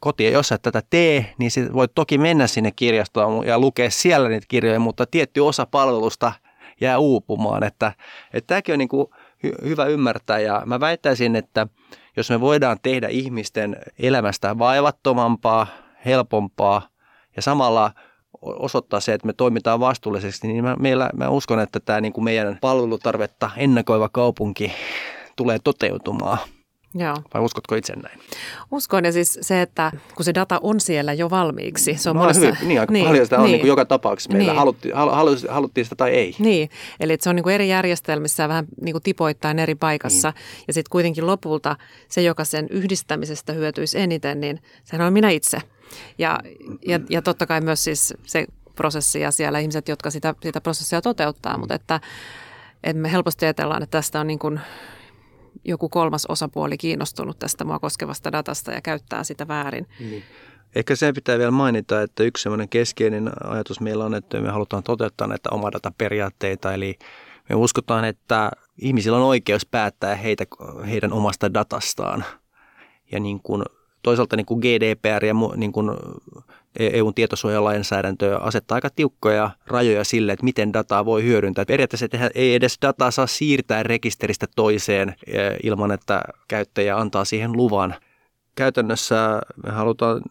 [0.01, 0.27] kotiin.
[0.27, 4.29] Ja jos sä tätä tee, niin sit voit toki mennä sinne kirjastoon ja lukea siellä
[4.29, 6.33] niitä kirjoja, mutta tietty osa palvelusta
[6.81, 7.64] jää uupumaan.
[7.64, 7.92] Että,
[8.33, 9.07] että tämäkin on niin kuin
[9.46, 11.66] hy- hyvä ymmärtää ja mä väittäisin, että
[12.16, 15.66] jos me voidaan tehdä ihmisten elämästä vaivattomampaa,
[16.05, 16.88] helpompaa
[17.37, 17.92] ja samalla–
[18.42, 22.25] osoittaa se, että me toimitaan vastuullisesti, niin mä, meillä, mä uskon, että tämä niin kuin
[22.25, 24.72] meidän palvelutarvetta ennakoiva kaupunki
[25.37, 26.38] tulee toteutumaan.
[26.94, 27.16] Joo.
[27.35, 28.20] Vai uskotko itse näin?
[28.70, 31.94] Uskon ja siis se, että kun se data on siellä jo valmiiksi.
[31.94, 33.85] Se on no, monessa, hyvin, niin, aika niin, paljon sitä on niin, niin kuin joka
[33.85, 34.59] tapauksessa meillä, niin.
[34.59, 35.11] haluttiin, hal,
[35.49, 36.35] haluttiin sitä tai ei.
[36.38, 36.70] Niin,
[37.01, 40.31] eli se on niin kuin eri järjestelmissä ja vähän niin kuin tipoittain eri paikassa.
[40.31, 40.64] Niin.
[40.66, 41.77] Ja sitten kuitenkin lopulta
[42.09, 45.59] se, joka sen yhdistämisestä hyötyisi eniten, niin sehän on minä itse.
[46.18, 46.40] Ja,
[46.87, 51.03] ja, ja totta kai myös siis se prosessi ja siellä ihmiset, jotka sitä, sitä prosessia
[51.03, 52.01] toteuttaa, mutta että,
[52.85, 54.61] että me helposti ajatellaan, että tästä on niin kuin
[55.64, 59.87] joku kolmas osapuoli kiinnostunut tästä mua koskevasta datasta ja käyttää sitä väärin.
[60.01, 60.23] Niin.
[60.75, 64.83] Ehkä se pitää vielä mainita, että yksi sellainen keskeinen ajatus meillä on, että me halutaan
[64.83, 66.99] toteuttaa näitä omadataperiaatteita, eli
[67.49, 70.45] me uskotaan, että ihmisillä on oikeus päättää heitä,
[70.90, 72.25] heidän omasta datastaan.
[73.12, 73.62] Ja niin kuin
[74.03, 75.90] toisaalta niin kuin GDPR ja niin kuin
[76.78, 81.64] EUn tietosuojalainsäädäntö asettaa aika tiukkoja rajoja sille, että miten dataa voi hyödyntää.
[81.64, 87.94] Periaatteessa ei edes dataa saa siirtää rekisteristä toiseen e, ilman, että käyttäjä antaa siihen luvan.
[88.54, 90.22] Käytännössä me halutaan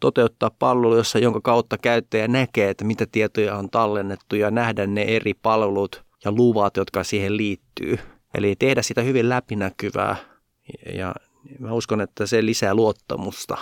[0.00, 5.02] toteuttaa palvelu, jossa, jonka kautta käyttäjä näkee, että mitä tietoja on tallennettu ja nähdä ne
[5.02, 7.98] eri palvelut ja luvat, jotka siihen liittyy.
[8.34, 10.16] Eli tehdä sitä hyvin läpinäkyvää
[10.94, 11.14] ja
[11.58, 13.56] Mä uskon, että se lisää luottamusta.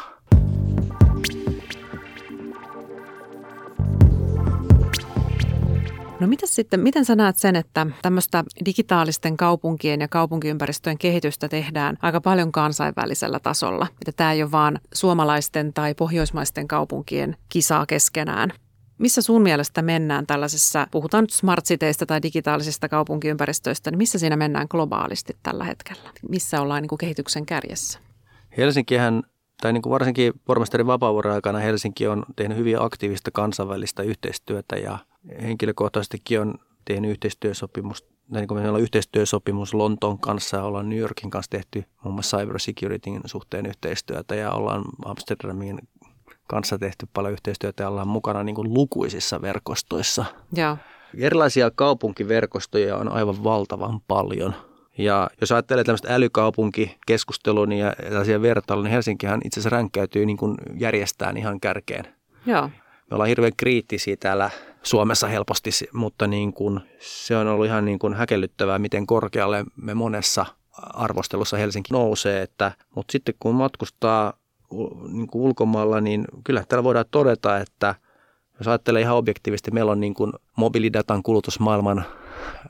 [6.24, 11.96] No mitä sitten, miten sä näet sen, että tämmöistä digitaalisten kaupunkien ja kaupunkiympäristöjen kehitystä tehdään
[12.02, 13.86] aika paljon kansainvälisellä tasolla?
[13.92, 18.52] Että tämä ei ole vaan suomalaisten tai pohjoismaisten kaupunkien kisaa keskenään.
[18.98, 21.64] Missä sun mielestä mennään tällaisessa, puhutaan nyt smart
[22.06, 26.10] tai digitaalisista kaupunkiympäristöistä, niin missä siinä mennään globaalisti tällä hetkellä?
[26.28, 27.98] Missä ollaan niin kuin kehityksen kärjessä?
[28.56, 29.22] Helsinkihän,
[29.60, 34.98] tai niin kuin varsinkin pormestarin vapaavuoden aikana Helsinki on tehnyt hyvin aktiivista kansainvälistä yhteistyötä ja
[35.42, 40.98] henkilökohtaisestikin on tehnyt yhteistyösopimus, tai niin kuin meillä on yhteistyösopimus Lontoon kanssa ja ollaan New
[40.98, 45.78] Yorkin kanssa tehty muun muassa cyber securityn suhteen yhteistyötä ja ollaan Amsterdamin
[46.46, 50.24] kanssa tehty paljon yhteistyötä ja ollaan mukana niin kuin lukuisissa verkostoissa.
[50.56, 50.76] Ja.
[51.18, 54.54] Erilaisia kaupunkiverkostoja on aivan valtavan paljon.
[54.98, 60.36] Ja jos ajattelee tämmöistä älykaupunkikeskustelua niin ja tällaisia vertailua, niin Helsinkihän itse asiassa ränkkäytyy niin
[60.36, 62.14] kuin järjestään ihan kärkeen.
[62.46, 62.70] Joo.
[63.10, 64.50] Me ollaan hirveän kriittisiä täällä
[64.82, 69.94] Suomessa helposti, mutta niin kuin, se on ollut ihan niin kuin häkellyttävää, miten korkealle me
[69.94, 70.46] monessa
[70.78, 72.42] arvostelussa Helsinki nousee.
[72.42, 74.32] Että, mutta sitten kun matkustaa
[75.12, 77.94] niin kuin ulkomailla, niin kyllä täällä voidaan todeta, että
[78.58, 82.04] jos ajattelee ihan objektiivisesti, meillä on niin kuin mobiilidatan kulutus maailman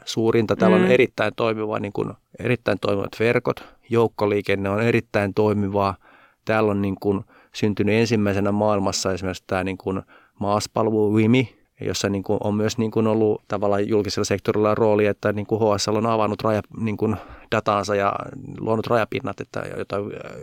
[0.04, 0.56] suurinta.
[0.56, 0.84] Täällä mm.
[0.84, 3.64] on erittäin toimiva, niin kuin, erittäin toimivat verkot.
[3.90, 5.96] Joukkoliikenne on erittäin toimivaa.
[6.44, 10.02] Täällä on niin kuin, syntynyt ensimmäisenä maailmassa esimerkiksi tämä niin kuin,
[10.40, 15.32] maaspalvelu WIMI, jossa niin kuin on myös niin kuin ollut tavallaan julkisella sektorilla rooli, että
[15.32, 17.16] niin kuin HSL on avannut raja, niin kuin
[17.52, 18.12] dataansa ja
[18.60, 19.96] luonut rajapinnat, että, jotta,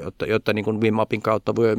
[0.03, 1.75] jotta, jotta niin kuin Wimapin kautta voi,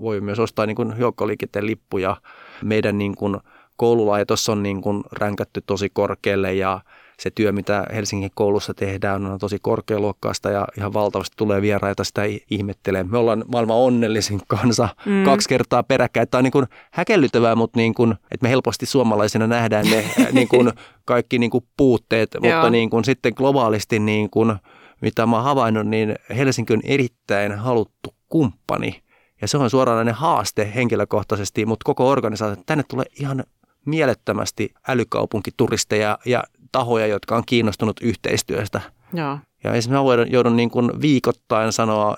[0.00, 2.16] voi myös ostaa niin kuin joukkoliikenteen lippuja.
[2.62, 3.36] Meidän niin kuin
[3.76, 6.80] koululaitos on niin kuin ränkätty tosi korkealle ja
[7.20, 12.22] se työ, mitä Helsingin koulussa tehdään, on tosi korkealuokkaista ja ihan valtavasti tulee vieraita sitä
[12.50, 13.04] ihmettelee.
[13.04, 15.24] Me ollaan maailman onnellisin kansa mm.
[15.24, 16.28] kaksi kertaa peräkkäin.
[16.28, 20.48] Tämä on niin kuin häkellyttävää, mutta niin kuin, että me helposti suomalaisina nähdään ne niin
[20.48, 20.72] kuin
[21.04, 24.56] kaikki niin kuin puutteet, mutta niin kuin sitten globaalisti, niin kuin,
[25.00, 29.02] mitä mä oon havainnut, niin Helsinki on erittäin haluttu kumppani.
[29.40, 33.44] Ja se on suoranainen haaste henkilökohtaisesti, mutta koko organisaatio, tänne tulee ihan
[33.86, 38.80] mielettömästi älykaupunkituristeja ja tahoja, jotka on kiinnostunut yhteistyöstä.
[39.12, 39.38] Joo.
[39.64, 42.16] Ja esimerkiksi mä joudun niin kuin viikoittain sanoa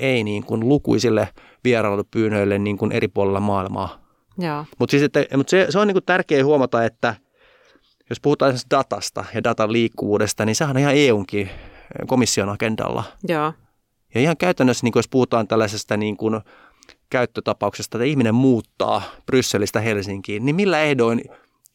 [0.00, 1.28] ei niin kuin lukuisille
[1.64, 4.04] vierailupyynnöille niin kuin eri puolilla maailmaa.
[4.78, 7.14] Mutta siis, mut se, se on niin kuin tärkeää huomata, että
[8.10, 11.50] jos puhutaan datasta ja datan liikkuvuudesta, niin sehän on ihan EUnkin
[12.06, 13.04] komission agendalla.
[13.28, 13.52] Joo.
[14.14, 16.40] Ja ihan käytännössä, niin kuin jos puhutaan tällaisesta niin kuin
[17.10, 21.20] käyttötapauksesta, että ihminen muuttaa Brysselistä Helsinkiin, niin millä ehdoin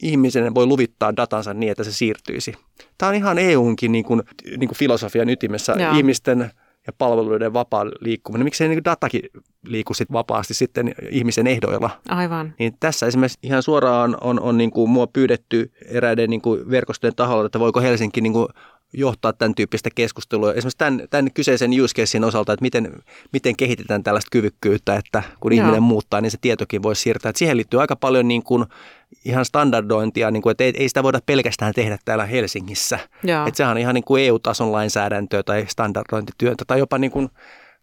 [0.04, 2.54] ihmisen voi luvittaa datansa niin, että se siirtyisi?
[2.98, 4.22] Tämä on ihan EUnkin niin kuin,
[4.58, 5.76] niin kuin filosofian ytimessä.
[5.80, 5.98] Joo.
[5.98, 6.52] Ihmisten
[6.88, 8.44] ja palveluiden vapaa liikkuminen.
[8.44, 9.22] Miksi niin datakin
[9.66, 11.90] liiku sit vapaasti sitten ihmisen ehdoilla?
[12.10, 12.54] Aivan.
[12.60, 17.16] Niin tässä esimerkiksi ihan suoraan on, on niin kuin mua pyydetty eräiden niin kuin verkostojen
[17.16, 18.48] taholla, että voiko Helsinki niin kuin
[18.94, 20.54] johtaa tämän tyyppistä keskustelua.
[20.54, 22.94] Esimerkiksi tämän, tämän kyseisen use casein osalta, että miten,
[23.34, 25.64] miten kehitetään tällaista kyvykkyyttä, että kun Joo.
[25.64, 27.30] ihminen muuttaa, niin se tietokin voisi siirtää.
[27.30, 28.66] Että siihen liittyy aika paljon niin kuin
[29.26, 33.00] ihan standardointia, niin kuin, että ei, ei sitä voida pelkästään tehdä täällä Helsingissä.
[33.48, 37.30] Että sehän on ihan niin kuin EU-tason lainsäädäntöä tai standardointityötä tai jopa niin kuin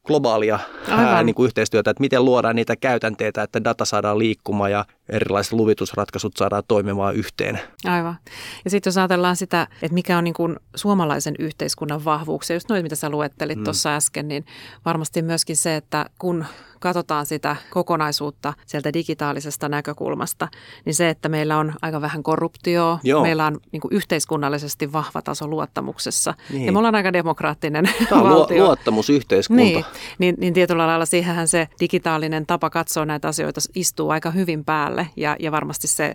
[0.07, 4.85] globaalia ää, niin kuin yhteistyötä, että miten luodaan niitä käytänteitä, että data saadaan liikkumaan ja
[5.09, 7.61] erilaiset luvitusratkaisut saadaan toimimaan yhteen.
[7.85, 8.17] Aivan.
[8.65, 12.83] Ja sitten jos ajatellaan sitä, että mikä on niin kuin suomalaisen yhteiskunnan vahvuuksia, just noin
[12.83, 13.65] mitä sä luettelit mm.
[13.65, 14.47] tuossa äsken, niin
[14.85, 16.45] varmasti myöskin se, että kun
[16.87, 20.49] katsotaan sitä kokonaisuutta sieltä digitaalisesta näkökulmasta,
[20.85, 23.23] niin se, että meillä on aika vähän korruptioa, Joo.
[23.23, 26.67] meillä on niin kuin yhteiskunnallisesti vahva taso luottamuksessa niin.
[26.67, 28.65] ja me ollaan aika demokraattinen Tämä on valtio.
[28.65, 29.63] luottamusyhteiskunta.
[29.63, 29.85] Niin,
[30.19, 35.09] niin, niin tietyllä lailla siihenhän se digitaalinen tapa katsoa näitä asioita istuu aika hyvin päälle
[35.17, 36.07] ja, ja varmasti se,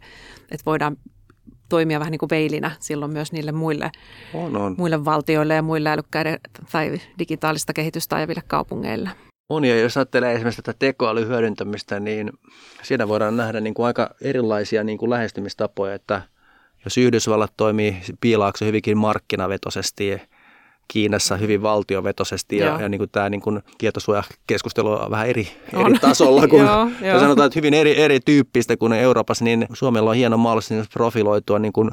[0.51, 0.97] että voidaan
[1.69, 3.91] toimia vähän niin kuin veilinä silloin myös niille muille,
[4.33, 4.75] on, on.
[4.77, 6.39] muille valtioille ja muille älykkäiden
[6.71, 9.09] tai digitaalista kehitystä ajaville kaupungeille.
[9.51, 12.31] On, ja jos ajattelee esimerkiksi tätä tekoälyn hyödyntämistä, niin
[12.83, 16.21] siinä voidaan nähdä niin kuin aika erilaisia niin kuin lähestymistapoja, että
[16.85, 20.21] jos Yhdysvallat toimii piilaakso hyvinkin markkinavetoisesti,
[20.87, 25.99] Kiinassa hyvin valtiovetoisesti ja, ja niin kuin tämä niin kuin tietosuojakeskustelu on vähän eri, eri
[26.01, 27.19] tasolla kuin joo, joo.
[27.19, 31.91] sanotaan, että hyvin eri, erityyppistä kuin Euroopassa, niin Suomella on hieno mahdollisuus profiloitua niin kuin,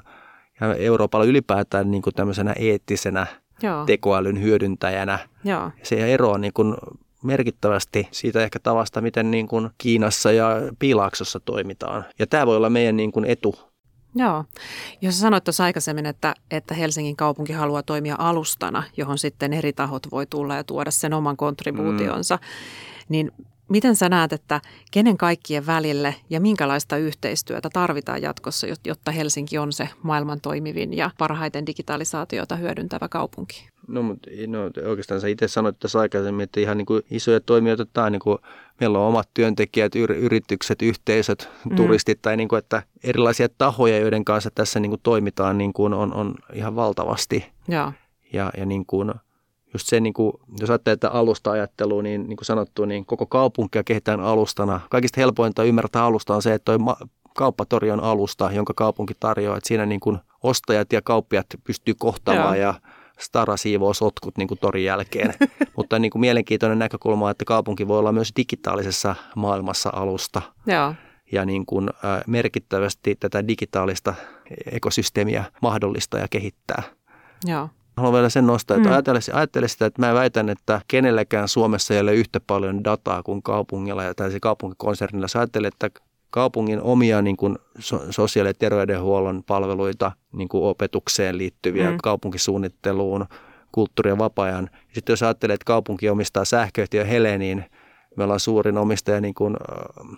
[0.61, 3.27] ja Euroopalla ylipäätään niin kuin tämmöisenä eettisenä
[3.63, 3.85] joo.
[3.87, 5.19] tekoälyn hyödyntäjänä.
[5.45, 5.71] Joo.
[5.83, 6.75] Se ero on niin kuin
[7.29, 12.05] merkittävästi siitä ehkä tavasta, miten niin kuin Kiinassa ja Piilaaksossa toimitaan.
[12.19, 13.59] Ja tämä voi olla meidän niin kuin etu.
[14.15, 14.45] Joo.
[15.01, 20.07] Jos sanoit tuossa aikaisemmin, että, että Helsingin kaupunki haluaa toimia alustana, johon sitten eri tahot
[20.11, 22.41] voi tulla ja tuoda sen oman kontribuutionsa, mm.
[23.09, 23.33] niin
[23.69, 24.61] Miten sä näet, että
[24.91, 31.11] kenen kaikkien välille ja minkälaista yhteistyötä tarvitaan jatkossa, jotta Helsinki on se maailman toimivin ja
[31.19, 33.69] parhaiten digitalisaatiota hyödyntävä kaupunki?
[33.89, 37.87] No, mutta no, oikeastaan sä itse sanoit tässä aikaisemmin, että ihan niin kuin isoja toimijoita
[37.93, 38.39] tai niin kuin
[38.81, 41.77] meillä on omat työntekijät, yritykset, yhteisöt, mm.
[41.77, 45.95] turistit tai niin kuin, että erilaisia tahoja, joiden kanssa tässä niin kuin toimitaan, niin kuin
[45.95, 47.47] on, on ihan valtavasti.
[47.69, 47.93] Ja,
[48.33, 49.15] ja, ja niin kuin,
[49.75, 53.85] just se, niin kuin, jos ajattelee että alusta-ajattelua, niin, niin kuin sanottu, niin koko kaupunkia
[53.85, 54.81] kehitetään alustana.
[54.91, 56.97] Kaikista helpointa ymmärtää alusta on se, että toi
[57.37, 59.57] kauppatori on alusta, jonka kaupunki tarjoaa.
[59.57, 62.75] Että siinä niin kuin ostajat ja kauppiat pystyy kohtaamaan ja
[63.19, 65.35] Stara siivoo sotkut niin kuin torin jälkeen.
[65.77, 70.43] Mutta niin kuin mielenkiintoinen näkökulma että kaupunki voi olla myös digitaalisessa maailmassa alusta.
[70.67, 70.95] Joo.
[71.33, 71.91] Ja niin kuin,
[72.27, 74.15] merkittävästi tätä digitaalista
[74.73, 76.83] ekosysteemiä mahdollista ja kehittää.
[77.45, 77.69] Joo.
[77.97, 78.93] Haluan vielä sen nostaa, että mm.
[78.93, 83.43] ajattele, ajattele sitä, että mä väitän, että kenelläkään Suomessa ei ole yhtä paljon dataa kuin
[83.43, 85.29] kaupungilla ja tai se kaupunkikonsernilla.
[85.29, 86.01] Sä ajattelet, että
[86.31, 87.59] kaupungin omia niin kuin
[88.11, 91.97] sosiaali- ja terveydenhuollon palveluita niin kuin opetukseen liittyviä, mm.
[92.03, 93.27] kaupunkisuunnitteluun,
[93.73, 94.71] kulttuuri- ja vapaa-ajan.
[94.93, 97.65] Sitten jos ajattelee, että kaupunki omistaa sähköyhtiö Heleniin,
[98.17, 99.57] me ollaan suurin omistaja niin kuin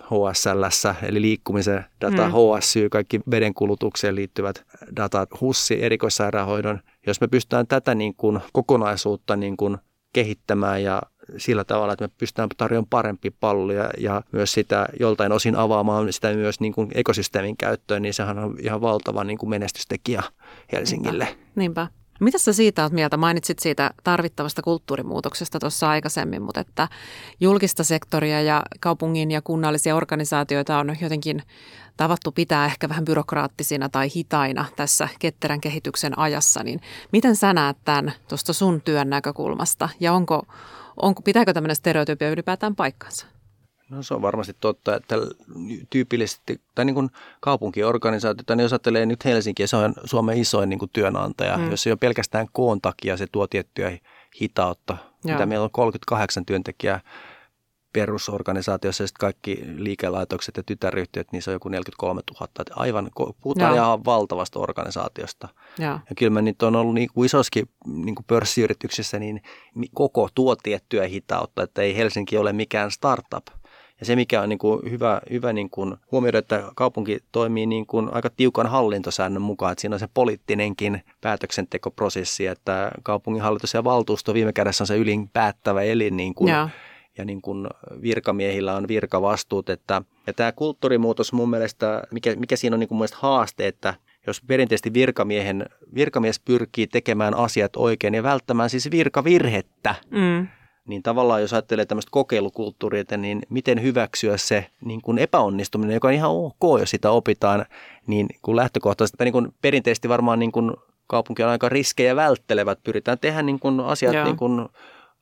[0.05, 0.63] HSL,
[1.07, 2.31] eli liikkumisen data, mm.
[2.31, 4.63] HSY, kaikki vedenkulutukseen liittyvät
[4.95, 6.79] datat, HUSSI, erikoissairaanhoidon.
[7.07, 9.77] Jos me pystytään tätä niin kuin kokonaisuutta niin kuin
[10.13, 11.01] kehittämään ja
[11.37, 16.33] sillä tavalla, että me pystytään tarjoamaan parempia palveluja ja myös sitä joltain osin avaamaan sitä
[16.33, 20.23] myös niin kuin ekosysteemin käyttöön, niin sehän on ihan valtava niin kuin menestystekijä
[20.71, 21.25] Helsingille.
[21.25, 21.51] Niinpä.
[21.55, 21.87] Niinpä.
[22.21, 23.17] Mitä sä siitä olet mieltä?
[23.17, 26.87] Mainitsit siitä tarvittavasta kulttuurimuutoksesta tuossa aikaisemmin, mutta että
[27.39, 31.43] julkista sektoria ja kaupungin ja kunnallisia organisaatioita on jotenkin
[31.97, 36.81] tavattu pitää ehkä vähän byrokraattisina tai hitaina tässä ketterän kehityksen ajassa, niin
[37.11, 40.43] miten sä näet tämän tuosta sun työn näkökulmasta ja onko,
[40.97, 43.27] onko, pitääkö tämmöinen stereotypia ylipäätään paikkansa?
[43.89, 45.15] No se on varmasti totta, että
[45.89, 50.69] tyypillisesti, tai niin kuin kaupunkiorganisaatio, tai niin jos ajattelee nyt Helsinkiä, se on Suomen isoin
[50.69, 51.71] niin kuin työnantaja, mm.
[51.71, 53.97] jos se on pelkästään koon takia, se tuo tiettyä
[54.41, 55.33] hitautta, Joo.
[55.33, 56.99] mitä meillä on 38 työntekijää
[57.93, 62.47] perusorganisaatiossa ja kaikki liikelaitokset ja tytäryhtiöt, niin se on joku 43 000.
[62.59, 63.09] Että aivan,
[63.41, 63.85] puhutaan Joo.
[63.85, 65.47] ihan valtavasta organisaatiosta.
[65.77, 65.93] Joo.
[65.93, 69.41] Ja kyllä mä nyt on ollut niin kuin isoskin niin kuin pörssiyrityksissä, niin
[69.93, 73.45] koko tuo tiettyä hitautta, että ei Helsinki ole mikään startup–
[74.01, 77.85] ja se, mikä on niin kuin hyvä, hyvä niin kuin huomioida, että kaupunki toimii niin
[77.85, 84.33] kuin aika tiukan hallintosäännön mukaan, että siinä on se poliittinenkin päätöksentekoprosessi, että kaupunginhallitus ja valtuusto
[84.33, 86.49] viime kädessä on se ylin päättävä elin niin kuin.
[87.21, 87.67] Ja niin kuin
[88.01, 89.69] virkamiehillä on virkavastuut.
[89.69, 93.93] Että, ja tämä kulttuurimuutos mun mielestä, mikä, mikä siinä on niin kuin mun haaste, että
[94.27, 100.47] jos perinteisesti virkamiehen, virkamies pyrkii tekemään asiat oikein ja välttämään siis virkavirhettä, mm
[100.87, 106.13] niin tavallaan jos ajattelee tämmöistä kokeilukulttuuria, niin miten hyväksyä se niin kuin epäonnistuminen, joka on
[106.13, 107.65] ihan ok, jos sitä opitaan,
[108.07, 110.71] niin kun lähtökohtaisesti, niin kuin perinteisesti varmaan niin kuin
[111.07, 114.69] kaupunki on aika riskejä välttelevät, pyritään tehdä niin kuin asiat niin kuin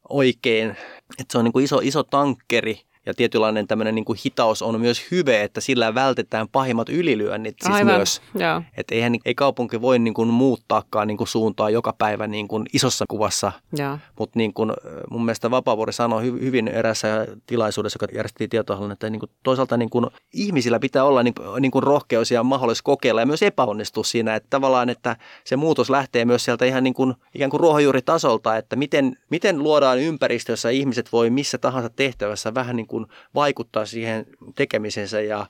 [0.10, 0.70] oikein,
[1.20, 4.82] että se on niin kuin iso, iso tankkeri, ja tietynlainen tämmöinen niin kuin hitaus on
[4.82, 7.96] myös hyve, että sillä vältetään pahimmat ylilyönnit siis Aivan.
[7.96, 8.22] myös.
[8.78, 12.66] Että eihän, ei kaupunki voi niin kuin muuttaakaan niin kuin suuntaa joka päivä niin kuin
[12.74, 13.52] isossa kuvassa.
[14.20, 14.72] Mutta niin kuin
[15.10, 19.90] mun mielestä Vapaavuori sanoi hyvin erässä tilaisuudessa, joka järjestettiin tietohallinnon, että niin kuin toisaalta niin
[19.90, 24.36] kuin ihmisillä pitää olla niin, niin kuin rohkeus ja mahdollisuus kokeilla ja myös epäonnistua siinä.
[24.36, 28.76] Että tavallaan, että se muutos lähtee myös sieltä ihan niin kuin, ikään kuin ruohonjuuritasolta, että
[28.76, 32.99] miten, miten luodaan ympäristö, jossa ihmiset voi missä tahansa tehtävässä vähän niin kuin
[33.36, 35.46] vaikuttaa siihen tekemisensä ja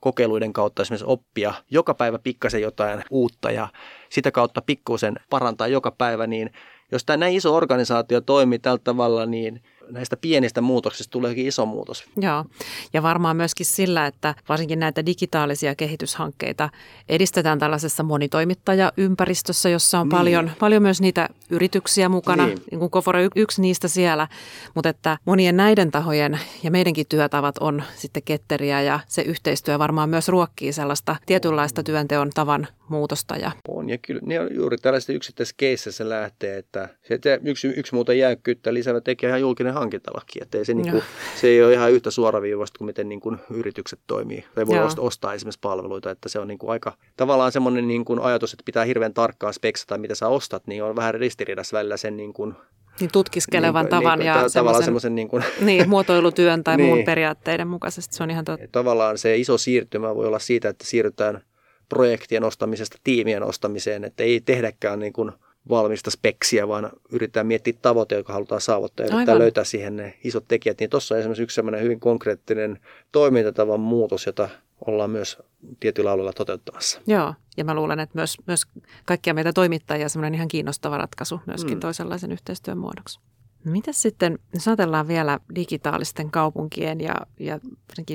[0.00, 3.68] kokeiluiden kautta esimerkiksi oppia joka päivä pikkasen jotain uutta ja
[4.08, 6.52] sitä kautta pikkusen parantaa joka päivä, niin
[6.92, 12.04] jos tämä näin iso organisaatio toimii tällä tavalla, niin näistä pienistä muutoksista tuleekin iso muutos.
[12.16, 12.44] Joo,
[12.92, 16.70] ja varmaan myöskin sillä, että varsinkin näitä digitaalisia kehityshankkeita
[17.08, 20.18] edistetään tällaisessa monitoimittajaympäristössä, jossa on niin.
[20.18, 24.28] paljon, paljon myös niitä yrityksiä mukana, niin, niin kuin Kofora yksi niistä siellä,
[24.74, 30.08] mutta että monien näiden tahojen ja meidänkin työtavat on sitten ketteriä ja se yhteistyö varmaan
[30.08, 33.36] myös ruokkii sellaista tietynlaista työnteon tavan muutosta.
[33.36, 33.50] Ja...
[33.68, 38.12] On, ja kyllä ne on juuri tällaisista yksittäisistä keisseissä lähtee, että se, yksi, yksi muuta
[38.12, 41.02] jäykkyyttä lisäävä tekee ihan julkinen hankintalaki, että ei se, niin kuin,
[41.40, 44.88] se ei ole ihan yhtä suoraviivasta kuin miten niin kuin yritykset toimii, tai voi Joo.
[44.98, 48.62] ostaa esimerkiksi palveluita, että se on niin kuin aika tavallaan semmoinen niin kuin ajatus, että
[48.64, 52.54] pitää hirveän tarkkaan speksata, mitä sä ostat, niin on vähän ristiriidassa välillä sen niin kuin
[53.00, 56.86] niin tutkiskelevan niin, tavan niin, ja tavallaan semmoisen niin, kuin, niin, muotoilutyön tai niin.
[56.86, 58.16] muun periaatteiden mukaisesti.
[58.16, 58.66] Se on ihan totta.
[58.72, 61.42] Tavallaan se iso siirtymä voi olla siitä, että siirrytään
[61.88, 65.32] projektien ostamisesta tiimien ostamiseen, että ei tehdäkään niin kuin
[65.68, 70.44] valmista speksiä, vaan yritetään miettiä tavoite, joka halutaan saavuttaa ja yrittää löytää siihen ne isot
[70.48, 70.80] tekijät.
[70.80, 72.78] Niin tuossa on esimerkiksi yksi sellainen hyvin konkreettinen
[73.12, 74.48] toimintatavan muutos, jota
[74.86, 75.38] ollaan myös
[75.80, 77.00] tietyillä alueilla toteuttamassa.
[77.06, 78.62] Joo, ja mä luulen, että myös, myös
[79.04, 81.80] kaikkia meitä toimittajia semmoinen ihan kiinnostava ratkaisu myöskin mm.
[81.80, 83.20] toisenlaisen yhteistyön muodoksi.
[83.64, 87.60] Mitä sitten, jos ajatellaan vielä digitaalisten kaupunkien ja, ja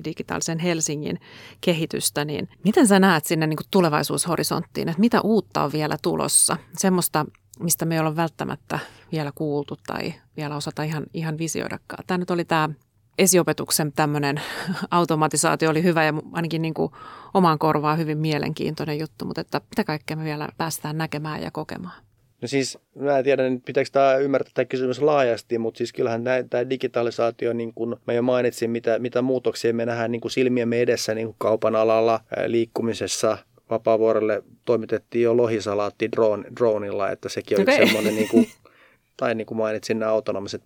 [0.06, 1.20] digitaalisen Helsingin
[1.62, 6.58] kehitystä, niin miten sä näet sinne niin kuin tulevaisuushorisonttiin, että mitä uutta on vielä tulossa?
[6.78, 7.26] Semmoista,
[7.60, 8.80] mistä me ei ole välttämättä
[9.12, 12.04] vielä kuultu tai vielä osata ihan, ihan visioidakaan.
[12.08, 12.70] Tämä nyt oli tämä
[13.18, 14.42] esiopetuksen tämmöinen
[14.92, 16.92] automatisaatio oli hyvä ja ainakin niin kuin
[17.34, 22.07] omaan korvaan hyvin mielenkiintoinen juttu, mutta että mitä kaikkea me vielä päästään näkemään ja kokemaan?
[22.42, 26.70] No siis, mä en tiedä, pitääkö tämä ymmärtää tämä kysymys laajasti, mutta siis kyllähän tämä
[26.70, 31.16] digitalisaatio, niin kuin mä jo mainitsin, mitä, mitä muutoksia me nähdään niin kuin silmiemme edessä
[31.16, 33.38] niin kuin kaupan alalla, liikkumisessa,
[33.70, 37.76] Vapaavuorelle toimitettiin jo lohisalaatti drone, dronilla, että sekin on okay.
[37.76, 38.48] semmoinen, niin kuin,
[39.18, 40.62] tai niin kuin mainitsin nämä autonomiset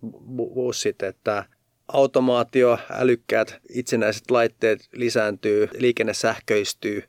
[0.54, 1.44] bussit, että
[1.88, 7.04] automaatio, älykkäät itsenäiset laitteet lisääntyy, liikenne sähköistyy.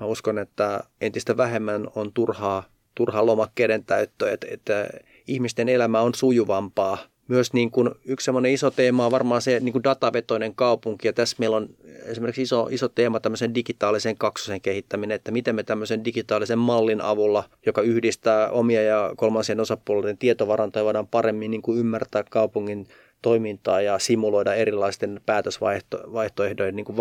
[0.00, 4.88] Mä uskon, että entistä vähemmän on turhaa turha lomakkeiden täyttö, että, että
[5.26, 6.98] ihmisten elämä on sujuvampaa.
[7.28, 11.12] Myös niin kuin yksi semmoinen iso teema on varmaan se niin kuin datavetoinen kaupunki, ja
[11.12, 11.68] tässä meillä on
[12.04, 17.44] esimerkiksi iso, iso teema tämmöisen digitaalisen kaksosen kehittäminen, että miten me tämmöisen digitaalisen mallin avulla,
[17.66, 22.86] joka yhdistää omia ja kolmansien osapuolten tietovarantoja, voidaan paremmin niin kuin ymmärtää kaupungin
[23.22, 26.96] toimintaa ja simuloida erilaisten päätösvaihtoehdojen niin kuin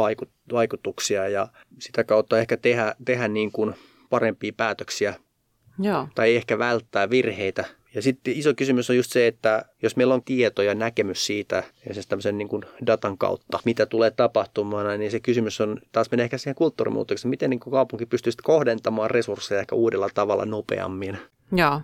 [0.54, 1.48] vaikutuksia ja
[1.80, 3.76] sitä kautta ehkä tehdä, tehdä niin kuin
[4.10, 5.14] parempia päätöksiä
[5.82, 6.08] Joo.
[6.16, 7.66] tai ehkä välttää virheitä
[7.96, 11.64] Ja sitten iso kysymys on just se, että jos meillä on tieto ja näkemys siitä,
[11.88, 16.12] ja siis tämmöisen niin kuin datan kautta, mitä tulee tapahtumaan, niin se kysymys on, taas
[16.12, 21.18] menee ehkä siihen kulttuurimuutokseen, miten niin kuin kaupunki pystyisi kohdentamaan resursseja ehkä uudella tavalla nopeammin.
[21.56, 21.82] Joo.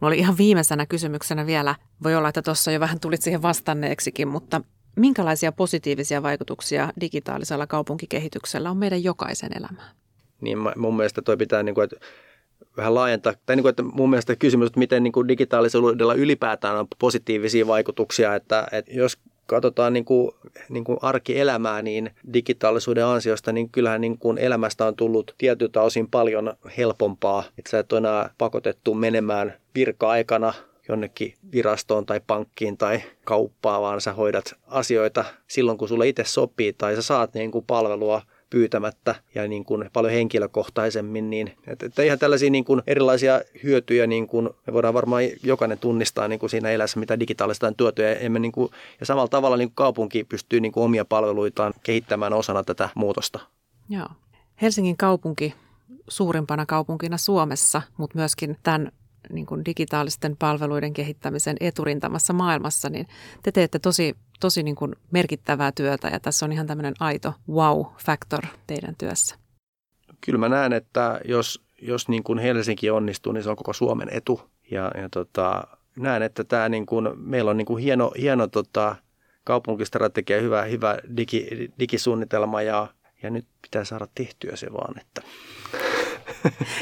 [0.00, 4.28] Mulla oli ihan viimeisenä kysymyksenä vielä, voi olla, että tuossa jo vähän tulit siihen vastanneeksikin,
[4.28, 4.60] mutta
[4.96, 9.94] minkälaisia positiivisia vaikutuksia digitaalisella kaupunkikehityksellä on meidän jokaisen elämään?
[10.40, 11.96] Niin mun mielestä toi pitää, niin kuin, että
[12.76, 16.76] vähän laajentaa, tai niin kuin, että mun mielestä kysymys, että miten niin kuin digitaalisuudella ylipäätään
[16.76, 20.30] on positiivisia vaikutuksia, että, että jos katsotaan niin kuin,
[20.68, 26.10] niin kuin arkielämää, niin digitaalisuuden ansiosta, niin kyllähän niin kuin elämästä on tullut tietyltä osin
[26.10, 27.44] paljon helpompaa.
[27.58, 30.54] Että sä et ole enää pakotettu menemään virka-aikana
[30.88, 36.72] jonnekin virastoon tai pankkiin tai kauppaan, vaan sä hoidat asioita silloin, kun sulle itse sopii
[36.72, 38.22] tai sä saat niin kuin palvelua
[38.54, 41.30] pyytämättä ja niin kuin paljon henkilökohtaisemmin.
[41.30, 45.78] Niin, että, että ihan tällaisia niin kuin erilaisia hyötyjä niin kuin me voidaan varmaan jokainen
[45.78, 48.02] tunnistaa niin kuin siinä elässä, mitä digitaalista on tuotu.
[48.02, 51.72] Ja, emme niin kuin, ja samalla tavalla niin kuin kaupunki pystyy niin kuin omia palveluitaan
[51.82, 53.40] kehittämään osana tätä muutosta.
[53.88, 54.08] Joo.
[54.62, 55.54] Helsingin kaupunki
[56.08, 58.92] suurimpana kaupunkina Suomessa, mutta myöskin tämän
[59.32, 63.06] niin kuin digitaalisten palveluiden kehittämisen eturintamassa maailmassa, niin
[63.42, 68.46] te teette tosi, tosi niin kuin merkittävää työtä ja tässä on ihan tämmöinen aito wow-factor
[68.66, 69.36] teidän työssä.
[70.20, 74.08] Kyllä mä näen, että jos, jos niin kuin Helsinki onnistuu, niin se on koko Suomen
[74.10, 74.50] etu.
[74.70, 75.64] Ja, ja tota,
[75.96, 78.96] näen, että tämä niin kuin, meillä on niin kuin hieno, hieno tota,
[79.44, 82.86] kaupunkistrategia, hyvä, hyvä digi, digisuunnitelma ja,
[83.22, 85.22] ja nyt pitää saada tehtyä se vaan, että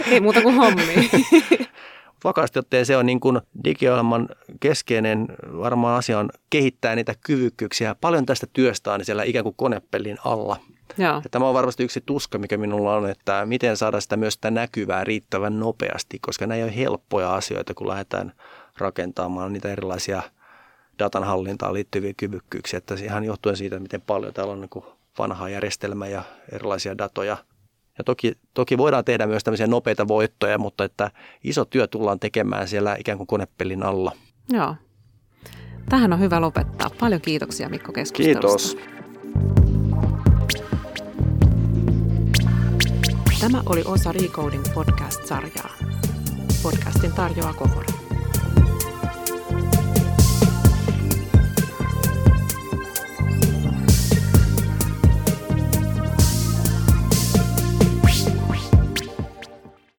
[0.06, 0.82] ei muuta kuin hommi.
[2.24, 4.28] vakaasti ottaen se on niin kuin digiohjelman
[4.60, 7.96] keskeinen varmaan asia on kehittää niitä kyvykkyyksiä.
[8.00, 10.56] Paljon tästä työstä on siellä ikään kuin konepellin alla.
[10.98, 11.14] Joo.
[11.14, 14.50] Ja tämä on varmasti yksi tuska, mikä minulla on, että miten saada sitä myös sitä
[14.50, 18.32] näkyvää riittävän nopeasti, koska nämä ei ole helppoja asioita, kun lähdetään
[18.78, 20.22] rakentamaan niitä erilaisia
[20.98, 22.78] datan hallintaan liittyviä kyvykkyyksiä.
[22.78, 24.84] Että ihan johtuen siitä, miten paljon täällä on niin
[25.18, 27.36] vanhaa järjestelmää ja erilaisia datoja–
[27.98, 31.10] ja toki, toki voidaan tehdä myös tämmöisiä nopeita voittoja, mutta että
[31.44, 34.12] iso työ tullaan tekemään siellä ikään kuin konepellin alla.
[34.48, 34.74] Joo.
[35.88, 36.90] Tähän on hyvä lopettaa.
[37.00, 38.76] Paljon kiitoksia Mikko keskustelusta.
[38.76, 39.02] Kiitos.
[43.40, 45.70] Tämä oli osa Recoding podcast-sarjaa.
[46.62, 48.01] Podcastin tarjoaa Kohore.